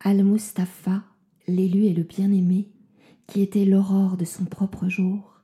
[0.00, 1.02] Al-Mustapha,
[1.48, 2.68] l'élu et le bien-aimé,
[3.26, 5.40] qui était l'aurore de son propre jour,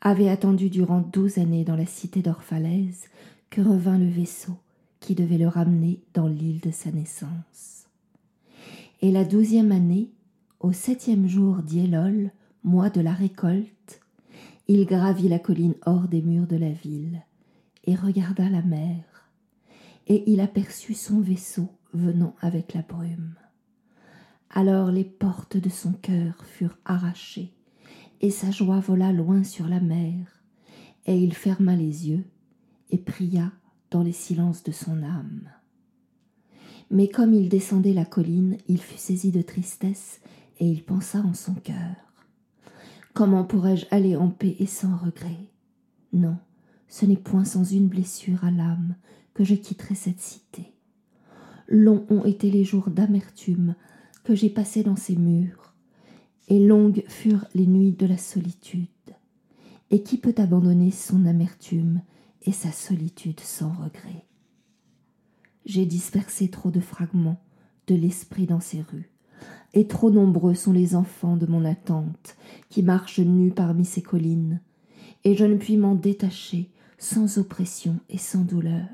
[0.00, 3.04] avait attendu durant douze années dans la cité d'Orphalaise
[3.50, 4.58] que revint le vaisseau
[4.98, 7.86] qui devait le ramener dans l'île de sa naissance.
[9.00, 10.10] Et la douzième année,
[10.58, 12.32] au septième jour d'Ielol,
[12.64, 14.00] mois de la récolte,
[14.66, 17.22] il gravit la colline hors des murs de la ville
[17.84, 19.04] et regarda la mer,
[20.08, 23.34] et il aperçut son vaisseau venant avec la brume.
[24.56, 27.52] Alors les portes de son cœur furent arrachées,
[28.20, 30.44] et sa joie vola loin sur la mer,
[31.06, 32.24] et il ferma les yeux
[32.90, 33.50] et pria
[33.90, 35.50] dans les silences de son âme.
[36.88, 40.20] Mais comme il descendait la colline, il fut saisi de tristesse,
[40.60, 41.96] et il pensa en son cœur.
[43.12, 45.50] Comment pourrais-je aller en paix et sans regret?
[46.12, 46.38] Non,
[46.86, 48.94] ce n'est point sans une blessure à l'âme
[49.34, 50.74] que je quitterai cette cité.
[51.66, 53.74] Longs ont été les jours d'amertume
[54.24, 55.74] que j'ai passés dans ces murs,
[56.48, 58.88] et longues furent les nuits de la solitude.
[59.90, 62.00] Et qui peut abandonner son amertume
[62.42, 64.24] et sa solitude sans regret?
[65.66, 67.40] J'ai dispersé trop de fragments
[67.86, 69.14] de l'esprit dans ces rues
[69.74, 72.36] et trop nombreux sont les enfants de mon attente
[72.70, 74.60] qui marchent nus parmi ces collines,
[75.24, 78.86] et je ne puis m'en détacher sans oppression et sans douleur.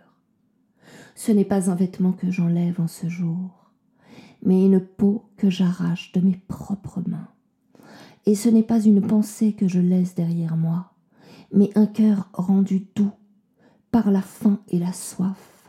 [1.15, 3.60] Ce n'est pas un vêtement que j'enlève en ce jour,
[4.43, 7.29] mais une peau que j'arrache de mes propres mains.
[8.27, 10.93] Et ce n'est pas une pensée que je laisse derrière moi,
[11.53, 13.13] mais un cœur rendu doux
[13.91, 15.67] par la faim et la soif.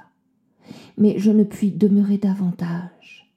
[0.97, 3.33] Mais je ne puis demeurer davantage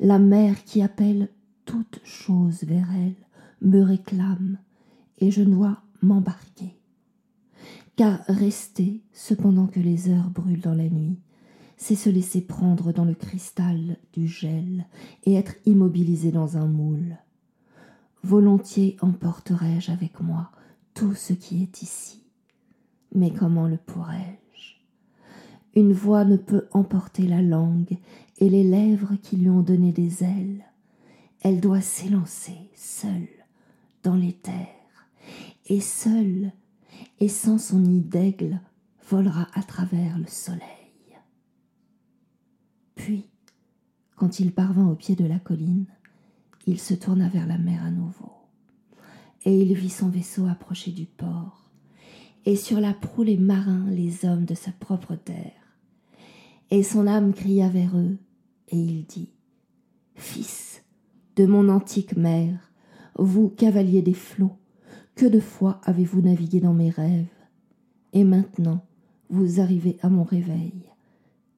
[0.00, 1.30] la mer qui appelle
[1.64, 3.14] toute chose vers elle
[3.62, 4.58] me réclame,
[5.18, 6.78] et je dois m'embarquer.
[7.96, 11.18] Car rester, cependant que les heures brûlent dans la nuit,
[11.76, 14.86] c'est se laisser prendre dans le cristal du gel
[15.24, 17.16] et être immobilisé dans un moule.
[18.22, 20.50] Volontiers emporterai-je avec moi
[20.94, 22.24] tout ce qui est ici.
[23.14, 24.76] Mais comment le pourrais-je?
[25.78, 27.98] Une voix ne peut emporter la langue
[28.38, 30.64] et les lèvres qui lui ont donné des ailes.
[31.42, 33.28] Elle doit s'élancer seule
[34.02, 35.08] dans terres,
[35.66, 36.52] et seule
[37.18, 38.60] et sans son nid d'aigle
[39.08, 40.85] volera à travers le soleil.
[42.96, 43.28] Puis,
[44.16, 45.86] quand il parvint au pied de la colline,
[46.66, 48.32] il se tourna vers la mer à nouveau,
[49.44, 51.70] et il vit son vaisseau approcher du port,
[52.44, 55.52] et sur la proue les marins, les hommes de sa propre terre.
[56.70, 58.18] Et son âme cria vers eux,
[58.68, 59.30] et il dit
[60.16, 60.82] Fils
[61.36, 62.72] de mon antique mère,
[63.18, 64.56] vous cavalier des flots,
[65.14, 67.26] que de fois avez-vous navigué dans mes rêves
[68.12, 68.84] Et maintenant,
[69.28, 70.72] vous arrivez à mon réveil,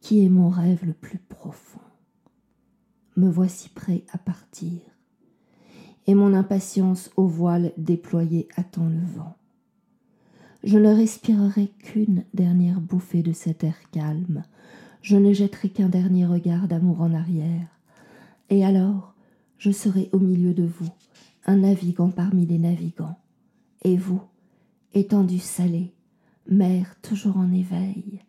[0.01, 1.81] qui est mon rêve le plus profond?
[3.17, 4.81] Me voici prêt à partir,
[6.07, 9.37] et mon impatience au voile déployé attend le vent.
[10.65, 14.45] Je ne respirerai qu'une dernière bouffée de cet air calme
[15.03, 17.69] je ne jetterai qu'un dernier regard d'amour en arrière.
[18.51, 19.15] Et alors,
[19.59, 20.91] je serai au milieu de vous,
[21.47, 23.19] un navigant parmi les navigants.
[23.85, 24.21] Et vous,
[24.95, 25.93] étendue salée,
[26.51, 28.21] mer toujours en éveil,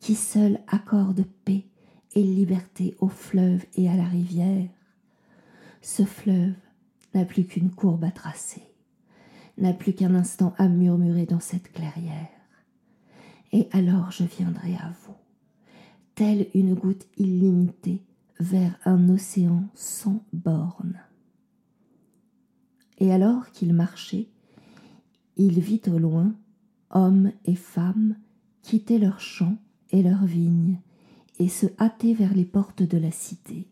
[0.00, 1.66] qui seul accorde paix
[2.14, 4.68] et liberté au fleuve et à la rivière.
[5.82, 6.54] Ce fleuve
[7.14, 8.62] n'a plus qu'une courbe à tracer,
[9.58, 12.28] n'a plus qu'un instant à murmurer dans cette clairière.
[13.52, 15.14] Et alors je viendrai à vous
[16.14, 18.02] telle une goutte illimitée
[18.40, 21.00] vers un océan sans bornes.
[22.98, 24.28] Et alors qu'il marchait,
[25.36, 26.34] il vit au loin
[26.90, 28.16] hommes et femmes
[28.62, 29.56] quitter leurs champs
[29.92, 30.78] et leurs vignes
[31.38, 33.66] et se hâter vers les portes de la cité.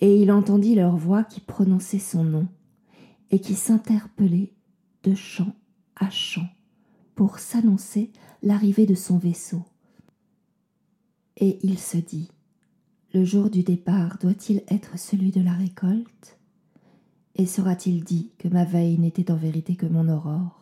[0.00, 2.48] Et il entendit leur voix qui prononçait son nom
[3.30, 4.52] et qui s'interpellait
[5.04, 5.54] de champ
[5.96, 6.48] à champ
[7.14, 8.10] pour s'annoncer
[8.42, 9.62] l'arrivée de son vaisseau.
[11.36, 12.28] Et il se dit
[13.14, 16.38] Le jour du départ doit-il être celui de la récolte?
[17.36, 20.59] Et sera-t-il dit que ma veille n'était en vérité que mon aurore?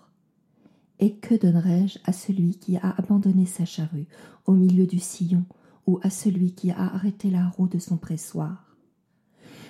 [1.01, 4.09] Et que donnerai-je à celui qui a abandonné sa charrue
[4.47, 5.45] au milieu du sillon
[5.87, 8.77] ou à celui qui a arrêté la roue de son pressoir?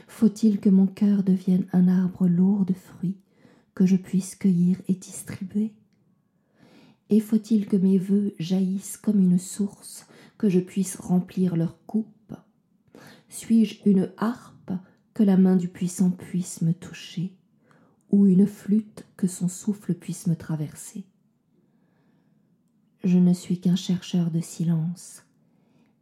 [0.06, 3.18] Faut-il que mon cœur devienne un arbre lourd de fruits
[3.74, 5.74] que je puisse cueillir et distribuer?
[7.10, 10.06] Et faut-il que mes vœux jaillissent comme une source
[10.38, 12.34] que je puisse remplir leur coupe?
[13.28, 14.72] Suis-je une harpe
[15.12, 17.34] que la main du puissant puisse me toucher,
[18.10, 21.04] ou une flûte que son souffle puisse me traverser?
[23.04, 25.22] Je ne suis qu'un chercheur de silence,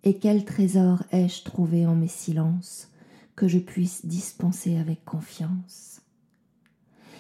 [0.03, 2.89] et quel trésor ai-je trouvé en mes silences
[3.35, 6.01] que je puisse dispenser avec confiance?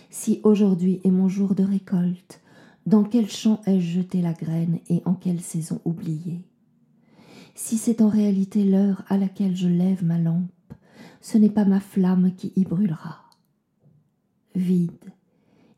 [0.08, 2.40] Si aujourd'hui est mon jour de récolte,
[2.86, 6.40] dans quel champ ai-je jeté la graine et en quelle saison oubliée?
[7.54, 10.50] Si c'est en réalité l'heure à laquelle je lève ma lampe,
[11.20, 13.24] ce n'est pas ma flamme qui y brûlera.
[14.54, 15.12] Vide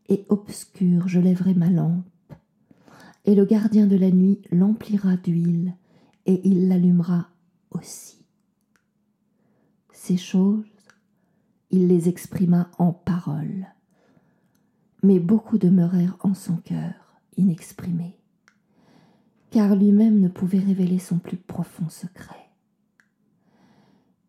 [0.08, 2.06] et obscur, je lèverai ma lampe,
[3.28, 5.76] et le gardien de la nuit l'emplira d'huile,
[6.26, 7.28] et il l'allumera
[7.70, 8.25] aussi.
[9.92, 10.64] Ces choses,
[11.70, 13.69] il les exprima en paroles
[15.02, 16.94] mais beaucoup demeurèrent en son cœur,
[17.36, 18.16] inexprimés,
[19.50, 22.50] car lui-même ne pouvait révéler son plus profond secret.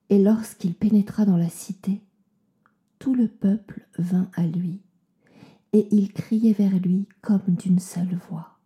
[0.09, 2.01] Et lorsqu'il pénétra dans la cité,
[2.99, 4.81] tout le peuple vint à lui,
[5.73, 8.58] et il criait vers lui comme d'une seule voix.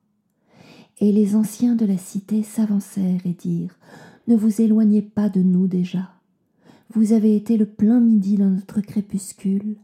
[1.00, 3.78] Et les anciens de la cité s'avancèrent et dirent
[4.28, 6.12] Ne vous éloignez pas de nous déjà.
[6.94, 9.76] Vous avez été le plein midi dans notre crépuscule,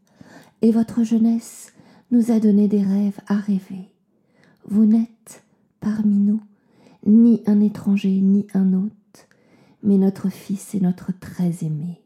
[0.62, 1.74] et votre jeunesse
[2.12, 3.90] nous a donné des rêves à rêver.
[4.68, 5.44] Vous n'êtes
[5.80, 6.42] parmi nous
[7.06, 9.28] ni un étranger ni un hôte,
[9.84, 12.02] mais notre Fils et notre très aimé.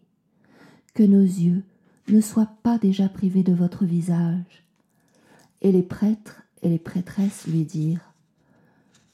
[0.93, 1.63] Que nos yeux
[2.09, 4.63] ne soient pas déjà privés de votre visage.
[5.61, 8.12] Et les prêtres et les prêtresses lui dirent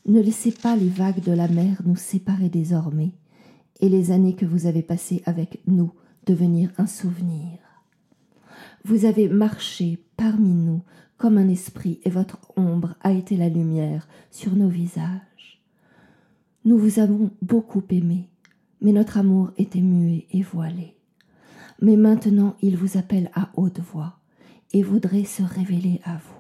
[0.06, 3.12] Ne laissez pas les vagues de la mer nous séparer désormais,
[3.82, 5.92] et les années que vous avez passées avec nous
[6.26, 7.60] devenir un souvenir.
[8.86, 10.82] Vous avez marché parmi nous
[11.18, 15.62] comme un esprit, et votre ombre a été la lumière sur nos visages.
[16.64, 18.30] Nous vous avons beaucoup aimé,
[18.82, 20.96] mais notre amour était muet et voilé.
[21.82, 24.20] Mais maintenant il vous appelle à haute voix
[24.72, 26.39] et voudrait se révéler à vous.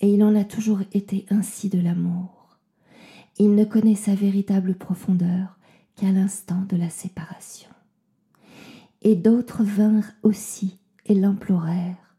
[0.00, 2.58] Et il en a toujours été ainsi de l'amour.
[3.38, 5.58] Il ne connaît sa véritable profondeur
[5.96, 7.70] qu'à l'instant de la séparation.
[9.02, 12.16] Et d'autres vinrent aussi et l'implorèrent,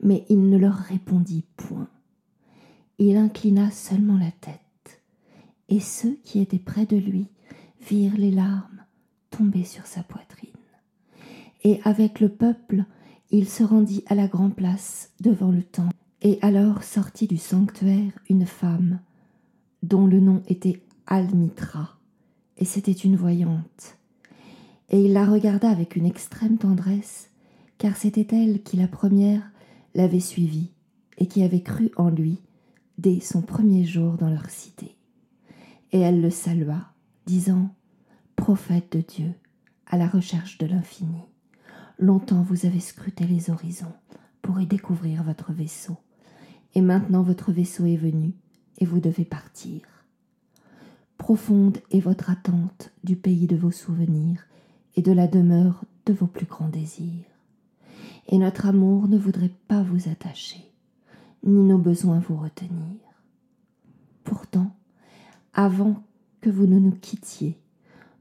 [0.00, 1.88] mais il ne leur répondit point.
[2.98, 5.02] Il inclina seulement la tête,
[5.68, 7.28] et ceux qui étaient près de lui
[7.88, 8.84] virent les larmes
[9.30, 10.50] tomber sur sa poitrine.
[11.64, 12.84] Et avec le peuple,
[13.30, 15.96] il se rendit à la grande place devant le temple.
[16.24, 19.00] Et alors sortit du sanctuaire une femme,
[19.82, 21.98] dont le nom était Almitra,
[22.58, 23.98] et c'était une voyante.
[24.90, 27.28] Et il la regarda avec une extrême tendresse,
[27.76, 29.42] car c'était elle qui la première
[29.96, 30.70] l'avait suivi
[31.18, 32.38] et qui avait cru en lui
[32.98, 34.94] dès son premier jour dans leur cité.
[35.90, 36.92] Et elle le salua,
[37.26, 37.74] disant
[38.36, 39.34] Prophète de Dieu,
[39.86, 41.22] à la recherche de l'infini,
[41.98, 43.92] longtemps vous avez scruté les horizons
[44.40, 45.96] pour y découvrir votre vaisseau,
[46.74, 48.32] et maintenant votre vaisseau est venu,
[48.78, 49.80] et vous devez partir.
[51.18, 54.44] Profonde est votre attente du pays de vos souvenirs
[54.96, 57.32] et de la demeure de vos plus grands désirs
[58.28, 60.64] et notre amour ne voudrait pas vous attacher,
[61.44, 62.98] ni nos besoins vous retenir.
[64.24, 64.74] Pourtant,
[65.52, 66.02] avant
[66.40, 67.58] que vous ne nous quittiez,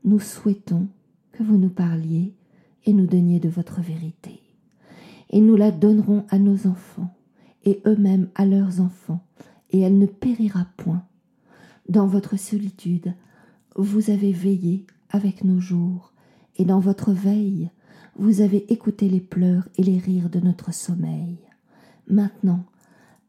[0.04, 0.88] nous souhaitons
[1.31, 2.33] que vous nous parliez
[2.86, 4.39] et nous donniez de votre vérité.
[5.30, 7.15] Et nous la donnerons à nos enfants
[7.65, 9.23] et eux-mêmes à leurs enfants,
[9.71, 11.03] et elle ne périra point.
[11.89, 13.13] Dans votre solitude,
[13.75, 16.13] vous avez veillé avec nos jours,
[16.57, 17.69] et dans votre veille,
[18.17, 21.37] vous avez écouté les pleurs et les rires de notre sommeil.
[22.07, 22.65] Maintenant,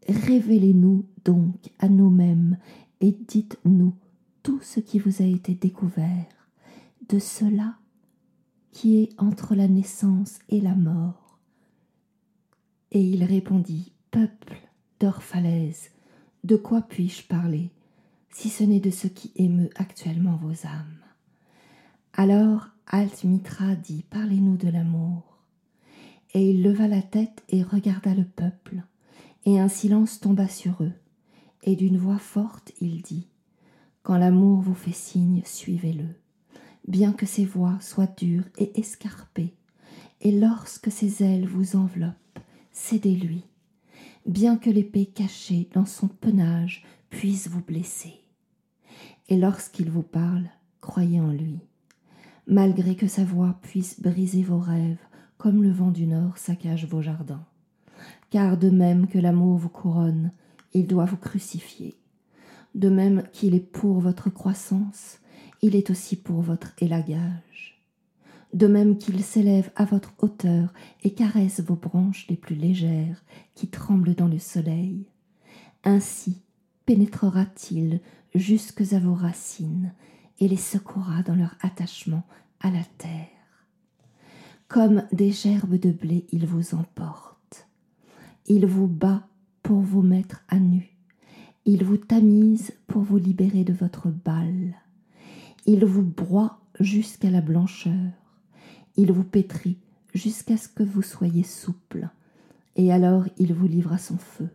[0.09, 2.59] révélez-nous donc à nous-mêmes
[3.01, 3.95] et dites-nous
[4.43, 6.27] tout ce qui vous a été découvert
[7.09, 7.77] de cela
[8.73, 11.39] qui est entre la naissance et la mort.
[12.91, 14.59] Et il répondit, Peuple
[15.01, 15.89] d'Orphalaise,
[16.45, 17.71] de quoi puis-je parler,
[18.29, 21.01] si ce n'est de ce qui émeut actuellement vos âmes?
[22.13, 25.39] Alors Altmitra dit Parlez-nous de l'amour.
[26.35, 28.83] Et il leva la tête et regarda le peuple,
[29.47, 30.93] et un silence tomba sur eux,
[31.63, 33.29] et d'une voix forte il dit
[34.03, 36.09] Quand l'amour vous fait signe, suivez-le,
[36.87, 39.55] bien que ses voix soient dures et escarpées,
[40.21, 42.41] et lorsque ses ailes vous enveloppent,
[42.73, 43.45] cédez-lui,
[44.27, 48.15] bien que l'épée cachée dans son penage puisse vous blesser.
[49.29, 50.49] Et lorsqu'il vous parle,
[50.81, 51.61] croyez en lui
[52.47, 54.99] malgré que sa voix puisse briser vos rêves,
[55.39, 57.45] comme le vent du nord saccage vos jardins.
[58.31, 60.31] Car de même que l'amour vous couronne,
[60.73, 61.95] il doit vous crucifier.
[62.75, 65.19] De même qu'il est pour votre croissance,
[65.61, 67.52] il est aussi pour votre élagage.
[68.53, 73.69] De même qu'il s'élève à votre hauteur et caresse vos branches les plus légères qui
[73.69, 75.07] tremblent dans le soleil,
[75.85, 76.43] ainsi
[76.85, 78.01] pénétrera-t-il
[78.35, 79.93] jusques à vos racines
[80.39, 82.25] et les secourra dans leur attachement
[82.61, 83.29] à la terre.
[84.69, 87.69] Comme des gerbes de blé, il vous emporte.
[88.47, 89.29] Il vous bat
[89.63, 90.97] pour vous mettre à nu.
[91.65, 94.75] Il vous tamise pour vous libérer de votre balle.
[95.67, 97.93] Il vous broie jusqu'à la blancheur.
[98.97, 99.79] Il vous pétrit
[100.15, 102.09] jusqu'à ce que vous soyez souple.
[102.77, 104.49] Et alors il vous livre à son feu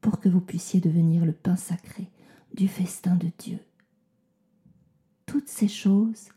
[0.00, 2.08] pour que vous puissiez devenir le pain sacré
[2.54, 3.58] du festin de Dieu.
[5.26, 6.28] Toutes ces choses,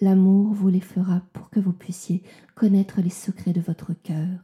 [0.00, 2.22] l'amour vous les fera pour que vous puissiez
[2.54, 4.38] connaître les secrets de votre cœur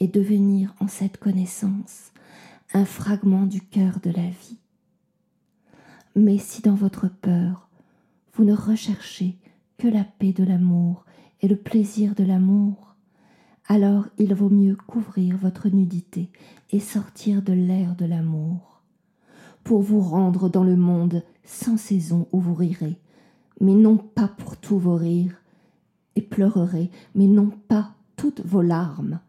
[0.00, 2.12] et devenir en cette connaissance
[2.74, 4.58] un fragment du cœur de la vie.
[6.16, 7.68] Mais si dans votre peur,
[8.34, 9.36] vous ne recherchez
[9.78, 11.04] que la paix de l'amour
[11.42, 12.94] et le plaisir de l'amour,
[13.66, 16.30] alors il vaut mieux couvrir votre nudité
[16.70, 18.80] et sortir de l'air de l'amour,
[19.64, 22.96] pour vous rendre dans le monde sans saison où vous rirez,
[23.60, 25.36] mais non pas pour tous vos rires,
[26.14, 29.20] et pleurerez, mais non pas toutes vos larmes.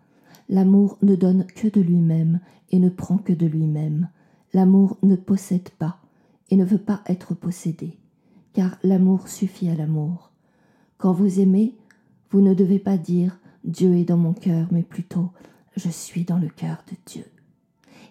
[0.49, 2.39] L'amour ne donne que de lui-même
[2.71, 4.09] et ne prend que de lui-même.
[4.53, 5.99] L'amour ne possède pas
[6.49, 7.97] et ne veut pas être possédé,
[8.53, 10.31] car l'amour suffit à l'amour.
[10.97, 11.75] Quand vous aimez,
[12.33, 15.29] vous ne devez pas dire Dieu est dans mon cœur, mais plutôt
[15.77, 17.25] Je suis dans le cœur de Dieu.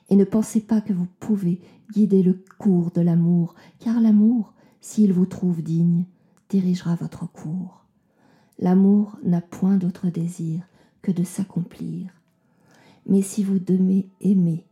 [0.09, 1.61] Et ne pensez pas que vous pouvez
[1.93, 6.05] guider le cours de l'amour, car l'amour, s'il vous trouve digne,
[6.49, 7.85] dirigera votre cours.
[8.61, 10.62] L'amour n'a point d'autre désir
[11.02, 12.07] que de s'accomplir.
[13.07, 14.64] Mais si vous devez aimer,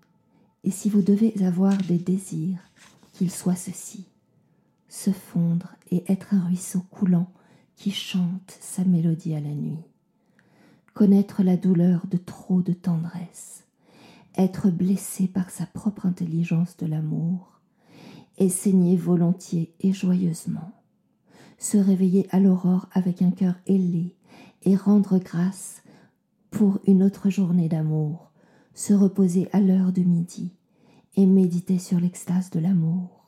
[0.62, 2.60] et si vous devez avoir des désirs,
[3.12, 4.04] qu'ils soient ceux-ci
[4.88, 7.30] se fondre et être un ruisseau coulant
[7.80, 9.82] qui chante sa mélodie à la nuit.
[10.92, 13.64] Connaître la douleur de trop de tendresse,
[14.36, 17.58] être blessé par sa propre intelligence de l'amour,
[18.36, 20.72] et saigner volontiers et joyeusement,
[21.56, 24.14] se réveiller à l'aurore avec un cœur ailé
[24.64, 25.82] et rendre grâce
[26.50, 28.30] pour une autre journée d'amour,
[28.74, 30.52] se reposer à l'heure de midi
[31.16, 33.19] et méditer sur l'extase de l'amour,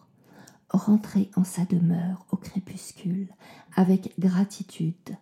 [0.72, 3.28] rentrer en sa demeure au crépuscule
[3.76, 5.16] avec gratitude,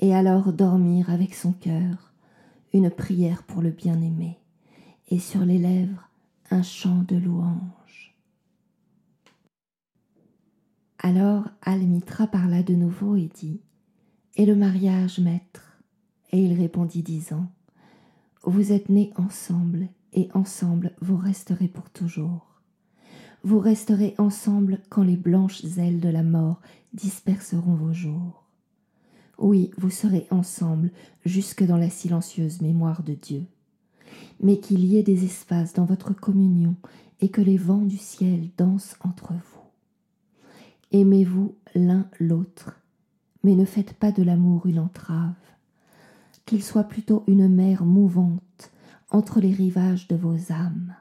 [0.00, 2.12] et alors dormir avec son cœur
[2.72, 4.38] une prière pour le bien-aimé,
[5.08, 6.08] et sur les lèvres
[6.50, 8.14] un chant de louange.
[10.98, 13.60] Alors Almitra parla de nouveau et dit
[14.36, 15.78] Et le mariage, maître?
[16.32, 17.46] Et il répondit disant
[18.44, 22.45] Vous êtes nés ensemble, et ensemble vous resterez pour toujours.
[23.46, 26.60] Vous resterez ensemble quand les blanches ailes de la mort
[26.94, 28.42] disperseront vos jours.
[29.38, 30.90] Oui, vous serez ensemble
[31.24, 33.44] jusque dans la silencieuse mémoire de Dieu.
[34.40, 36.74] Mais qu'il y ait des espaces dans votre communion
[37.20, 39.62] et que les vents du ciel dansent entre vous.
[40.90, 42.80] Aimez-vous l'un l'autre,
[43.44, 45.34] mais ne faites pas de l'amour une entrave.
[46.46, 48.72] Qu'il soit plutôt une mer mouvante
[49.12, 50.96] entre les rivages de vos âmes.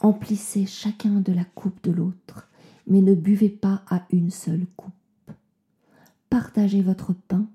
[0.00, 2.48] Emplissez chacun de la coupe de l'autre,
[2.86, 4.92] mais ne buvez pas à une seule coupe
[6.30, 7.46] partagez votre pain,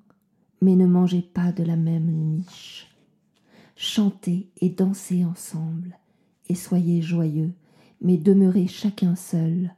[0.62, 2.94] mais ne mangez pas de la même miche.
[3.76, 5.98] Chantez et dansez ensemble,
[6.50, 7.54] et soyez joyeux,
[8.02, 9.74] mais demeurez chacun seul,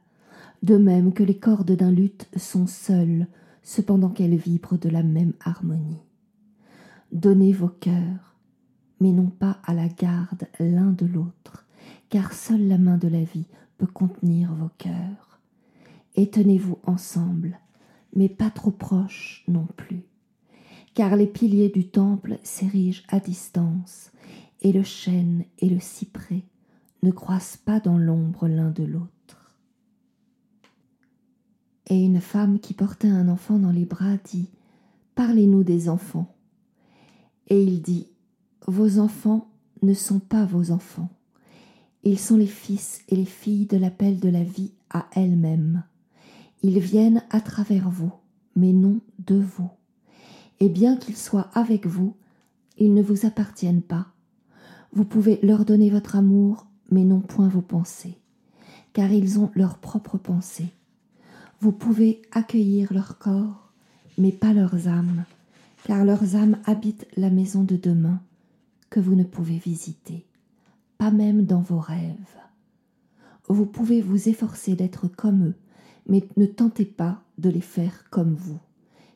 [0.62, 3.26] de même que les cordes d'un luth sont seules,
[3.62, 6.00] cependant qu'elles vibrent de la même harmonie.
[7.12, 8.36] Donnez vos cœurs,
[9.00, 11.65] mais non pas à la garde l'un de l'autre,
[12.08, 13.46] car seule la main de la vie
[13.78, 15.40] peut contenir vos cœurs.
[16.14, 17.58] Et tenez-vous ensemble,
[18.14, 20.04] mais pas trop proche non plus,
[20.94, 24.12] car les piliers du temple s'érigent à distance,
[24.62, 26.44] et le chêne et le cyprès
[27.02, 29.10] ne croissent pas dans l'ombre l'un de l'autre.
[31.88, 34.50] Et une femme qui portait un enfant dans les bras dit
[35.14, 36.34] Parlez-nous des enfants.
[37.48, 38.08] Et il dit
[38.66, 39.48] Vos enfants
[39.82, 41.10] ne sont pas vos enfants.
[42.08, 45.82] Ils sont les fils et les filles de l'appel de la vie à elle-même.
[46.62, 48.12] Ils viennent à travers vous,
[48.54, 49.70] mais non de vous.
[50.60, 52.14] Et bien qu'ils soient avec vous,
[52.78, 54.06] ils ne vous appartiennent pas.
[54.92, 58.16] Vous pouvez leur donner votre amour, mais non point vos pensées,
[58.92, 60.72] car ils ont leurs propres pensées.
[61.58, 63.72] Vous pouvez accueillir leur corps,
[64.16, 65.24] mais pas leurs âmes,
[65.82, 68.20] car leurs âmes habitent la maison de demain,
[68.90, 70.24] que vous ne pouvez visiter,
[70.98, 72.38] pas même dans vos rêves.
[73.48, 75.54] Vous pouvez vous efforcer d'être comme eux,
[76.08, 78.58] mais ne tentez pas de les faire comme vous,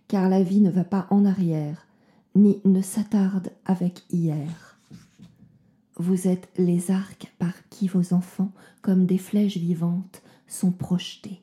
[0.08, 1.86] car la vie ne va pas en arrière,
[2.34, 4.78] ni ne s'attarde avec hier.
[5.96, 11.42] Vous êtes les arcs par qui vos enfants, comme des flèches vivantes, sont projetés.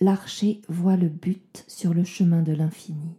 [0.00, 3.16] L'archer voit le but sur le chemin de l'infini,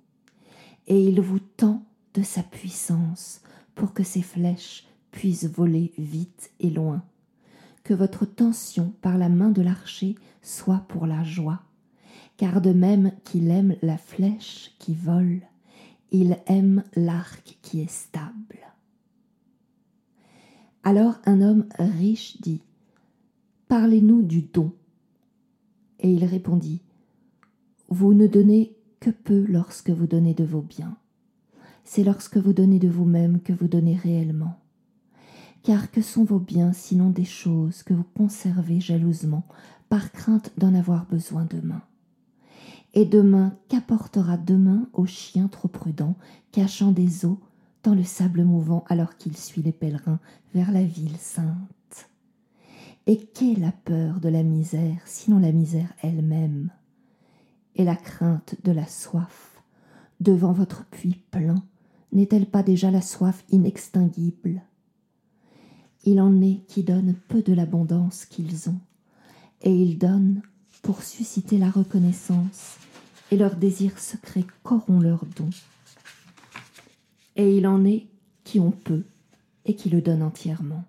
[0.88, 3.42] et il vous tend de sa puissance
[3.75, 7.01] pour que ses flèches puissent voler vite et loin.
[7.86, 11.62] Que votre tension par la main de l'archer soit pour la joie,
[12.36, 15.41] car de même qu'il aime la flèche qui vole,
[16.12, 18.60] il aime l'arc qui est stable.
[20.84, 22.62] Alors un homme riche dit
[23.70, 24.74] Parlez-nous du don.
[26.00, 26.82] Et il répondit
[27.89, 30.98] Vous ne donnez que peu lorsque vous donnez de vos biens.
[31.86, 34.62] C'est lorsque vous donnez de vous-même que vous donnez réellement.
[35.63, 39.43] Car que sont vos biens sinon des choses que vous conservez jalousement
[39.88, 41.82] par crainte d'en avoir besoin demain?
[42.93, 46.15] Et demain, qu'apportera demain au chien trop prudent,
[46.51, 47.39] cachant des eaux
[47.84, 50.20] dans le sable mouvant alors qu'il suit les pèlerins
[50.53, 52.10] vers la ville sainte?
[53.08, 56.72] Et qu'est la peur de la misère, sinon la misère elle-même,
[57.75, 59.63] et la crainte de la soif,
[60.20, 61.63] devant votre puits plein,
[62.12, 64.62] n'est-elle pas déjà la soif inextinguible?
[66.03, 68.79] Il en est qui donnent peu de l'abondance qu'ils ont,
[69.62, 70.41] et ils donnent
[70.81, 72.77] pour susciter la reconnaissance,
[73.31, 75.50] et leur désir secret corrompt leurs dons
[77.36, 78.07] et il en est
[78.43, 79.03] qui ont peu
[79.65, 80.83] et qui le donnent entièrement.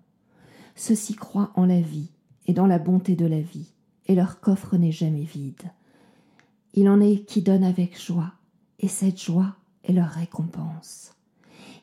[0.75, 2.09] Ceux-ci croient en la vie
[2.47, 3.71] et dans la bonté de la vie,
[4.07, 5.71] et leur coffre n'est jamais vide.
[6.73, 8.33] Il en est qui donnent avec joie,
[8.79, 11.13] et cette joie est leur récompense.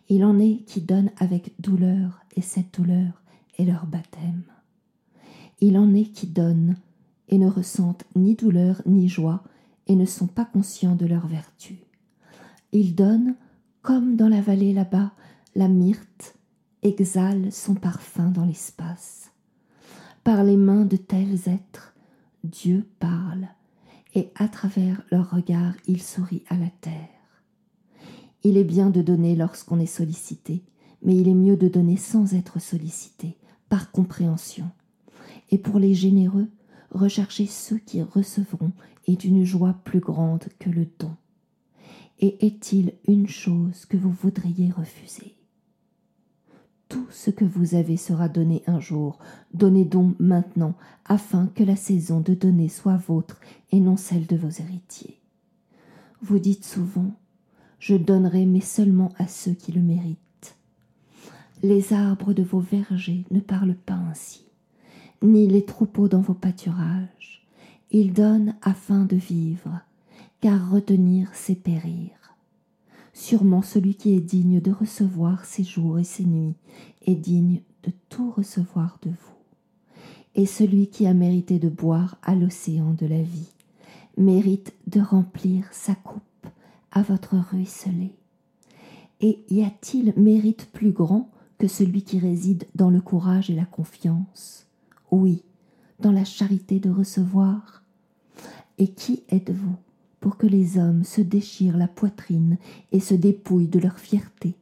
[0.09, 3.22] Il en est qui donnent avec douleur, et cette douleur
[3.59, 4.45] est leur baptême.
[5.61, 6.77] Il en est qui donnent
[7.29, 9.43] et ne ressentent ni douleur ni joie,
[9.87, 11.79] et ne sont pas conscients de leur vertu.
[12.73, 13.35] Ils donnent
[13.83, 15.13] comme dans la vallée là-bas,
[15.55, 16.37] la myrte
[16.83, 19.31] exhale son parfum dans l'espace.
[20.25, 21.95] Par les mains de tels êtres,
[22.45, 23.49] Dieu parle,
[24.15, 27.09] et à travers leurs regards, il sourit à la terre.
[28.45, 30.63] Il est bien de donner lorsqu'on est sollicité,
[31.03, 33.37] mais il est mieux de donner sans être sollicité,
[33.79, 34.71] compréhension.
[35.51, 36.49] Et pour les généreux,
[36.91, 38.73] recherchez ceux qui recevront
[39.07, 41.15] et d'une joie plus grande que le don.
[42.21, 45.35] Et est-il une chose que vous voudriez refuser?
[46.89, 49.19] Tout ce que vous avez sera donné un jour,
[49.55, 50.75] donnez donc maintenant,
[51.07, 55.19] afin que la saison de donner soit vôtre et non celle de vos héritiers.
[56.21, 57.13] Vous dites souvent,
[57.79, 60.19] je donnerai, mais seulement à ceux qui le méritent.
[61.65, 64.45] Les arbres de vos vergers ne parlent pas ainsi,
[65.23, 67.47] ni les troupeaux dans vos pâturages.
[67.93, 69.81] Ils donnent afin de vivre,
[70.41, 72.11] car retenir, c'est périr.
[73.13, 76.57] Sûrement celui qui est digne de recevoir ses jours et ses nuits
[77.07, 79.97] est digne de tout recevoir de vous.
[80.35, 83.53] Et celui qui a mérité de boire à l'océan de la vie
[84.17, 86.23] mérite de remplir sa coupe
[86.91, 88.11] à votre ruisselet.
[89.21, 91.31] Et y a-t-il mérite plus grand
[91.67, 94.67] celui qui réside dans le courage et la confiance
[95.11, 95.43] Oui,
[96.01, 97.83] dans la charité de recevoir.
[98.79, 99.77] Et qui êtes-vous
[100.21, 102.57] pour que les hommes se déchirent la poitrine
[102.93, 104.55] et se dépouillent de leur fierté,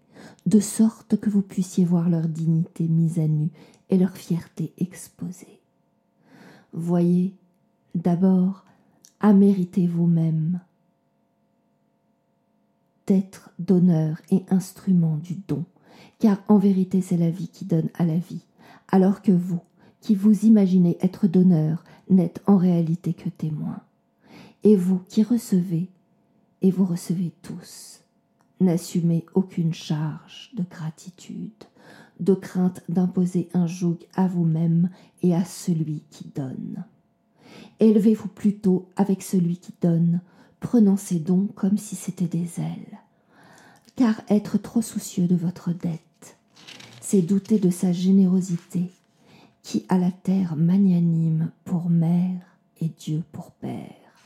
[0.46, 3.50] de sorte que vous puissiez voir leur dignité mise à nu
[3.90, 5.60] et leur fierté exposée?
[6.72, 7.34] Voyez,
[7.94, 8.64] d'abord,
[9.20, 10.60] à mériter vous-même
[13.06, 15.64] d'être donneur et instrument du don,
[16.18, 18.44] car en vérité c'est la vie qui donne à la vie,
[18.88, 19.60] alors que vous,
[20.00, 23.80] qui vous imaginez être donneur, n'êtes en réalité que témoin
[24.62, 25.88] et vous qui recevez,
[26.62, 28.00] et vous recevez tous,
[28.60, 31.64] n'assumez aucune charge de gratitude,
[32.18, 34.90] de crainte d'imposer un joug à vous-même
[35.22, 36.84] et à celui qui donne.
[37.78, 40.20] Élevez-vous plutôt avec celui qui donne,
[40.60, 42.98] prenant ses dons comme si c'étaient des ailes.
[44.00, 46.38] Car être trop soucieux de votre dette,
[47.02, 48.90] c'est douter de sa générosité,
[49.62, 52.40] qui a la terre magnanime pour mère
[52.80, 54.24] et Dieu pour père.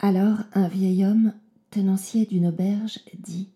[0.00, 1.32] Alors un vieil homme,
[1.70, 3.50] tenancier d'une auberge, dit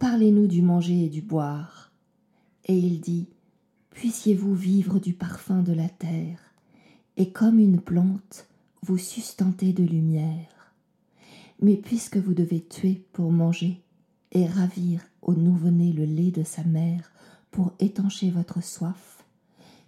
[0.00, 1.92] Parlez-nous du manger et du boire.
[2.64, 3.28] Et il dit
[3.90, 6.40] Puissiez-vous vivre du parfum de la terre,
[7.16, 8.48] et comme une plante,
[8.82, 10.74] vous sustenter de lumière.
[11.60, 13.80] Mais puisque vous devez tuer pour manger,
[14.32, 17.12] et ravir au nouveau-né le lait de sa mère
[17.50, 19.24] pour étancher votre soif,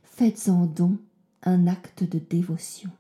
[0.03, 0.99] faites-en don
[1.43, 2.91] un acte de dévotion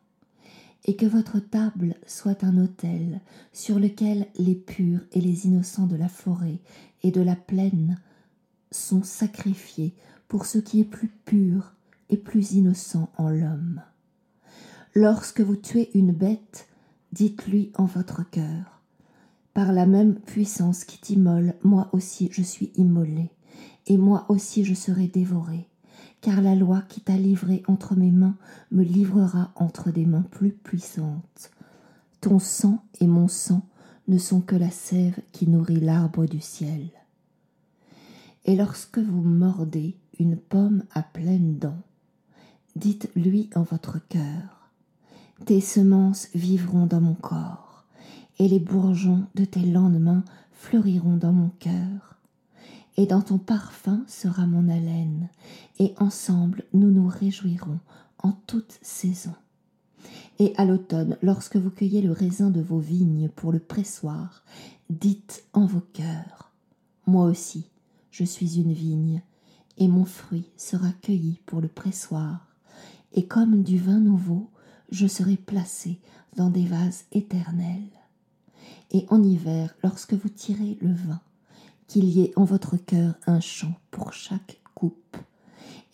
[0.86, 3.20] et que votre table soit un autel
[3.52, 6.58] sur lequel les purs et les innocents de la forêt
[7.02, 7.98] et de la plaine
[8.70, 9.94] sont sacrifiés
[10.28, 11.72] pour ce qui est plus pur
[12.10, 13.82] et plus innocent en l'homme.
[14.94, 16.68] Lorsque vous tuez une bête,
[17.12, 18.73] dites-lui en votre cœur
[19.54, 23.30] par la même puissance qui t'immole, moi aussi je suis immolé,
[23.86, 25.68] et moi aussi je serai dévoré,
[26.20, 28.36] car la loi qui t'a livré entre mes mains
[28.72, 31.50] me livrera entre des mains plus puissantes.
[32.20, 33.64] Ton sang et mon sang
[34.08, 36.90] ne sont que la sève qui nourrit l'arbre du ciel.
[38.44, 41.82] Et lorsque vous mordez une pomme à pleines dents,
[42.76, 44.70] dites-lui en votre cœur,
[45.46, 47.63] Tes semences vivront dans mon corps
[48.38, 52.16] et les bourgeons de tes lendemains fleuriront dans mon cœur.
[52.96, 55.28] Et dans ton parfum sera mon haleine,
[55.78, 57.80] et ensemble nous nous réjouirons
[58.18, 59.34] en toute saison.
[60.38, 64.44] Et à l'automne, lorsque vous cueillez le raisin de vos vignes pour le pressoir,
[64.90, 66.52] dites en vos cœurs
[67.06, 67.66] Moi aussi,
[68.10, 69.22] je suis une vigne,
[69.78, 72.46] et mon fruit sera cueilli pour le pressoir,
[73.12, 74.50] et comme du vin nouveau,
[74.90, 75.98] je serai placé
[76.36, 77.90] dans des vases éternels
[78.90, 81.20] et en hiver, lorsque vous tirez le vin,
[81.86, 85.16] qu'il y ait en votre cœur un chant pour chaque coupe,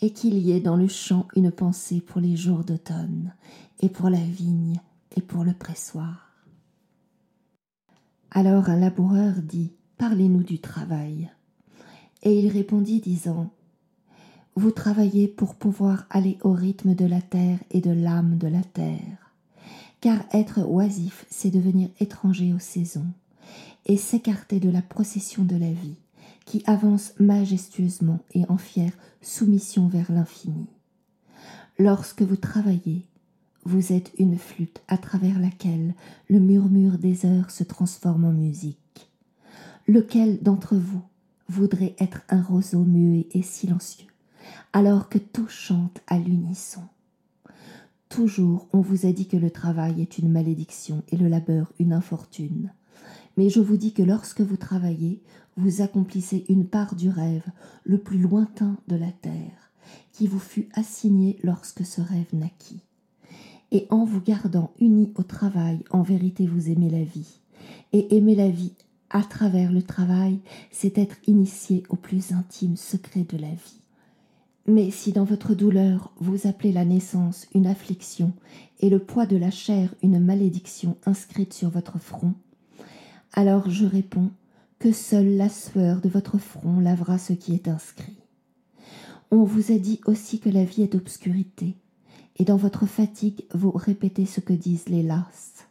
[0.00, 3.35] et qu'il y ait dans le chant une pensée pour les jours d'automne,
[3.80, 4.80] et pour la vigne,
[5.16, 6.30] et pour le pressoir.
[8.30, 11.30] Alors un laboureur dit, Parlez-nous du travail.
[12.22, 13.50] Et il répondit disant,
[14.54, 18.62] Vous travaillez pour pouvoir aller au rythme de la terre et de l'âme de la
[18.62, 19.30] terre
[20.00, 23.06] car être oisif, c'est devenir étranger aux saisons,
[23.86, 25.96] et s'écarter de la procession de la vie,
[26.46, 30.66] qui avance majestueusement et en fière soumission vers l'infini.
[31.78, 33.06] Lorsque vous travaillez,
[33.64, 35.94] vous êtes une flûte à travers laquelle
[36.28, 39.10] le murmure des heures se transforme en musique.
[39.86, 41.02] Lequel d'entre vous
[41.48, 44.08] voudrait être un roseau muet et silencieux,
[44.72, 46.82] alors que tout chante à l'unisson?
[48.11, 51.92] Toujours on vous a dit que le travail est une malédiction et le labeur une
[51.92, 52.73] infortune.
[53.37, 55.23] Mais je vous dis que lorsque vous travaillez,
[55.57, 57.46] vous accomplissez une part du rêve
[57.85, 59.70] le plus lointain de la terre,
[60.12, 62.83] qui vous fut assigné lorsque ce rêve naquit.
[63.70, 67.38] Et en vous gardant unis au travail, en vérité vous aimez la vie.
[67.92, 68.75] Et aimer la vie
[69.11, 70.40] à travers le travail,
[70.73, 73.80] c'est être initié au plus intime secret de la vie.
[74.70, 78.33] Mais si dans votre douleur vous appelez la naissance une affliction
[78.78, 82.35] et le poids de la chair une malédiction inscrite sur votre front,
[83.33, 84.30] alors je réponds
[84.78, 88.16] que seule la sueur de votre front lavera ce qui est inscrit.
[89.33, 91.74] On vous a dit aussi que la vie est obscurité,
[92.37, 95.66] et dans votre fatigue vous répétez ce que disent les lasses.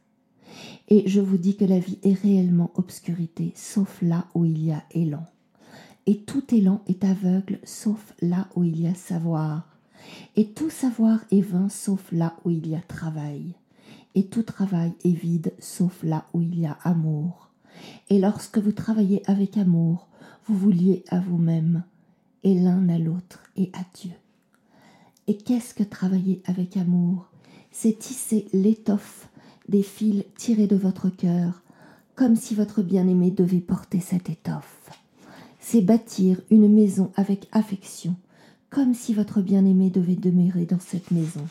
[0.89, 4.73] Et je vous dis que la vie est réellement obscurité, sauf là où il y
[4.73, 5.23] a élan
[6.09, 9.77] et tout élan est aveugle sauf là où il y a savoir,
[10.35, 13.53] et tout savoir est vain sauf là où il y a travail,
[14.15, 17.51] et tout travail est vide sauf là où il y a amour.
[18.09, 20.07] Et lorsque vous travaillez avec amour,
[20.47, 21.83] vous vous liez à vous-même,
[22.43, 24.13] et l'un à l'autre et à Dieu.
[25.27, 27.29] Et qu'est-ce que travailler avec amour?
[27.69, 29.29] C'est tisser l'étoffe
[29.67, 31.61] des fils tirés de votre cœur,
[32.15, 34.78] comme si votre bien-aimé devait porter cette étoffe
[35.71, 38.15] c'est bâtir une maison avec affection,
[38.71, 41.45] comme si votre bien-aimé devait demeurer dans cette maison.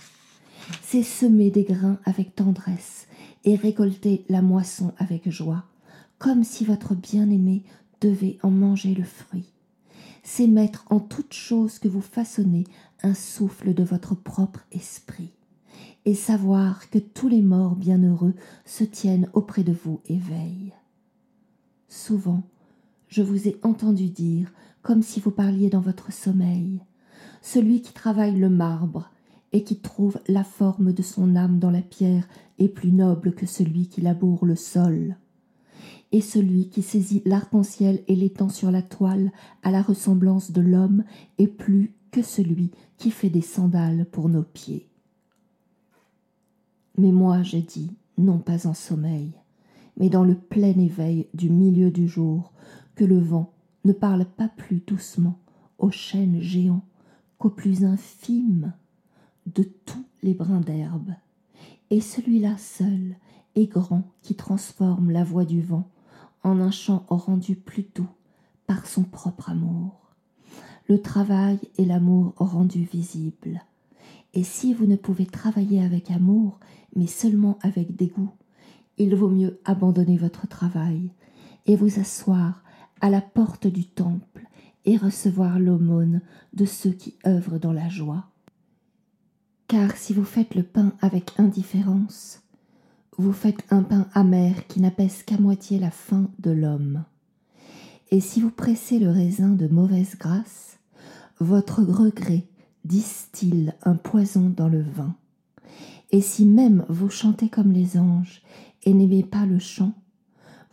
[0.83, 3.07] C'est semer des grains avec tendresse
[3.45, 5.67] et récolter la moisson avec joie,
[6.19, 7.63] comme si votre bien-aimé
[8.01, 9.53] devait en manger le fruit.
[10.25, 12.65] C'est mettre en toute chose que vous façonnez
[13.05, 15.31] un souffle de votre propre esprit,
[16.07, 20.75] et savoir que tous les morts bienheureux se tiennent auprès de vous et veillent.
[21.89, 22.43] Souvent,
[23.09, 26.81] je vous ai entendu dire, comme si vous parliez dans votre sommeil,
[27.43, 29.11] celui qui travaille le marbre
[29.53, 33.47] et qui trouve la forme de son âme dans la pierre est plus noble que
[33.47, 35.17] celui qui laboure le sol.
[36.13, 39.31] Et celui qui saisit l'arc-en-ciel et l'étend sur la toile
[39.63, 41.05] à la ressemblance de l'homme
[41.39, 44.89] est plus que celui qui fait des sandales pour nos pieds.
[46.97, 49.33] Mais moi j'ai dit, non pas en sommeil,
[49.99, 52.53] mais dans le plein éveil du milieu du jour,
[53.05, 53.53] le vent
[53.85, 55.39] ne parle pas plus doucement
[55.79, 56.85] aux chênes géants
[57.39, 58.73] qu'aux plus infimes
[59.47, 61.15] de tous les brins d'herbe,
[61.91, 63.17] et celui-là seul
[63.55, 65.89] est grand qui transforme la voix du vent
[66.43, 68.09] en un chant rendu plus doux
[68.67, 70.15] par son propre amour.
[70.89, 73.63] Le travail et l'amour rendu visible.
[74.35, 76.61] Et si vous ne pouvez travailler avec amour,
[76.95, 78.31] mais seulement avec dégoût,
[78.97, 81.11] il vaut mieux abandonner votre travail
[81.67, 82.63] et vous asseoir
[83.01, 84.47] à la porte du temple
[84.85, 86.21] et recevoir l'aumône
[86.55, 88.27] de ceux qui œuvrent dans la joie.
[89.67, 92.43] Car si vous faites le pain avec indifférence,
[93.19, 97.05] vous faites un pain amer qui n'apaise qu'à moitié la faim de l'homme.
[98.11, 100.79] Et si vous pressez le raisin de mauvaise grâce,
[101.41, 102.47] votre regret
[102.85, 105.15] distille un poison dans le vin.
[106.11, 108.43] Et si même vous chantez comme les anges
[108.85, 109.93] et n'aimez pas le chant,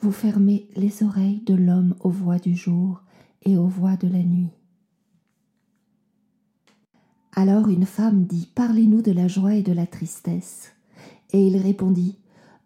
[0.02, 3.02] vous fermez les oreilles de l'homme aux voix du jour
[3.44, 4.52] et aux voix de la nuit.
[7.34, 10.72] Alors une femme dit Parlez-nous de la joie et de la tristesse.
[11.32, 12.18] Et il répondit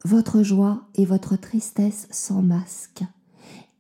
[0.06, 3.04] Votre joie et votre tristesse sans masque.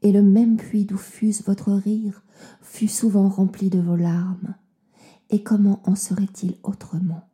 [0.01, 2.23] Et le même puits d'où fuse votre rire
[2.62, 4.55] fut souvent rempli de vos larmes.
[5.29, 7.28] Et comment en serait-il autrement?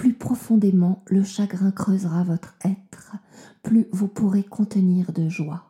[0.00, 3.16] Plus profondément le chagrin creusera votre être,
[3.62, 5.64] plus vous pourrez contenir de joie.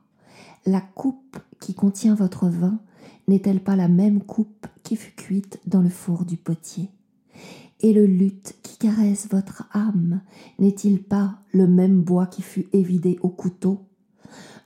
[0.67, 2.79] La coupe qui contient votre vin
[3.27, 6.91] n'est-elle pas la même coupe qui fut cuite dans le four du potier?
[7.81, 10.21] Et le luth qui caresse votre âme
[10.61, 13.81] n'est-il pas le même bois qui fut évidé au couteau?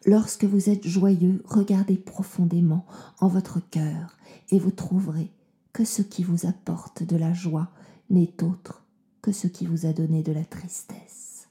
[0.04, 2.84] Lorsque vous êtes joyeux, regardez profondément
[3.18, 4.18] en votre cœur
[4.50, 5.30] et vous trouverez
[5.72, 7.70] que ce qui vous apporte de la joie
[8.10, 8.83] n'est autre
[9.32, 11.48] ce qui vous a donné de la tristesse.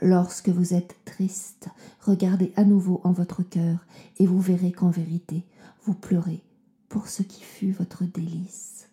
[0.00, 1.68] Lorsque vous êtes triste,
[2.00, 3.86] regardez à nouveau en votre cœur
[4.18, 5.44] et vous verrez qu'en vérité,
[5.84, 6.42] vous pleurez
[6.88, 8.88] pour ce qui fut votre délice.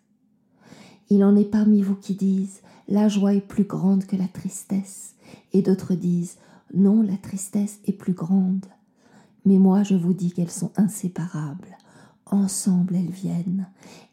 [1.10, 5.16] Il en est parmi vous qui disent La joie est plus grande que la tristesse,
[5.52, 6.36] et d'autres disent
[6.72, 8.66] Non, la tristesse est plus grande.
[9.44, 11.76] Mais moi je vous dis qu'elles sont inséparables.
[12.30, 13.66] Ensemble elles viennent,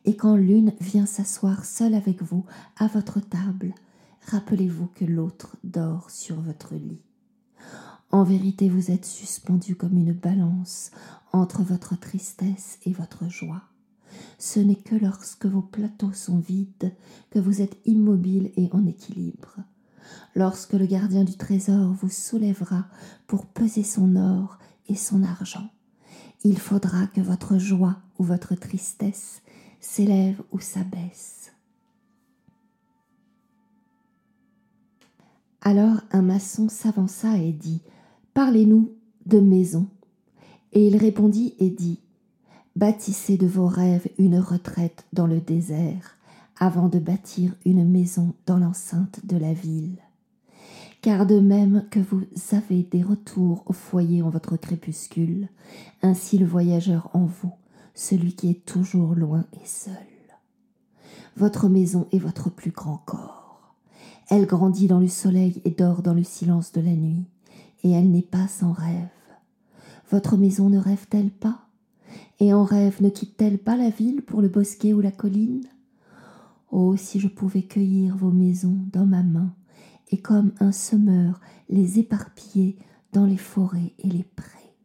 [0.03, 2.45] et quand l'une vient s'asseoir seule avec vous
[2.77, 3.75] à votre table,
[4.25, 7.01] rappelez-vous que l'autre dort sur votre lit.
[8.09, 10.89] En vérité, vous êtes suspendu comme une balance
[11.31, 13.61] entre votre tristesse et votre joie.
[14.39, 16.95] Ce n'est que lorsque vos plateaux sont vides
[17.29, 19.57] que vous êtes immobile et en équilibre.
[20.35, 22.87] Lorsque le gardien du trésor vous soulèvera
[23.27, 25.69] pour peser son or et son argent,
[26.47, 29.41] il faudra que votre joie ou votre tristesse
[29.81, 31.51] s'élève ou s'abaisse.
[35.61, 37.81] Alors un maçon s'avança et dit
[38.33, 38.93] Parlez-nous
[39.25, 39.87] de maison.
[40.71, 41.99] Et il répondit et dit
[42.77, 46.15] Bâtissez de vos rêves une retraite dans le désert
[46.57, 49.97] avant de bâtir une maison dans l'enceinte de la ville.
[51.07, 55.47] Car de même que vous avez des retours au foyer en votre crépuscule,
[56.01, 57.53] ainsi le voyageur en vous,
[57.95, 59.93] celui qui est toujours loin et seul.
[61.37, 63.73] Votre maison est votre plus grand corps.
[64.29, 67.23] Elle grandit dans le soleil et dort dans le silence de la nuit
[67.85, 69.07] et elle n'est pas sans rêve.
[70.11, 71.69] Votre maison ne rêve-t-elle pas?
[72.41, 75.63] Et en rêve ne quitte-t-elle pas la ville pour le bosquet ou la colline?
[76.69, 79.53] Oh, si je pouvais cueillir vos maisons dans ma main,
[80.09, 81.39] et comme un semeur
[81.69, 82.77] les éparpiller
[83.13, 84.75] dans les forêts et les prés.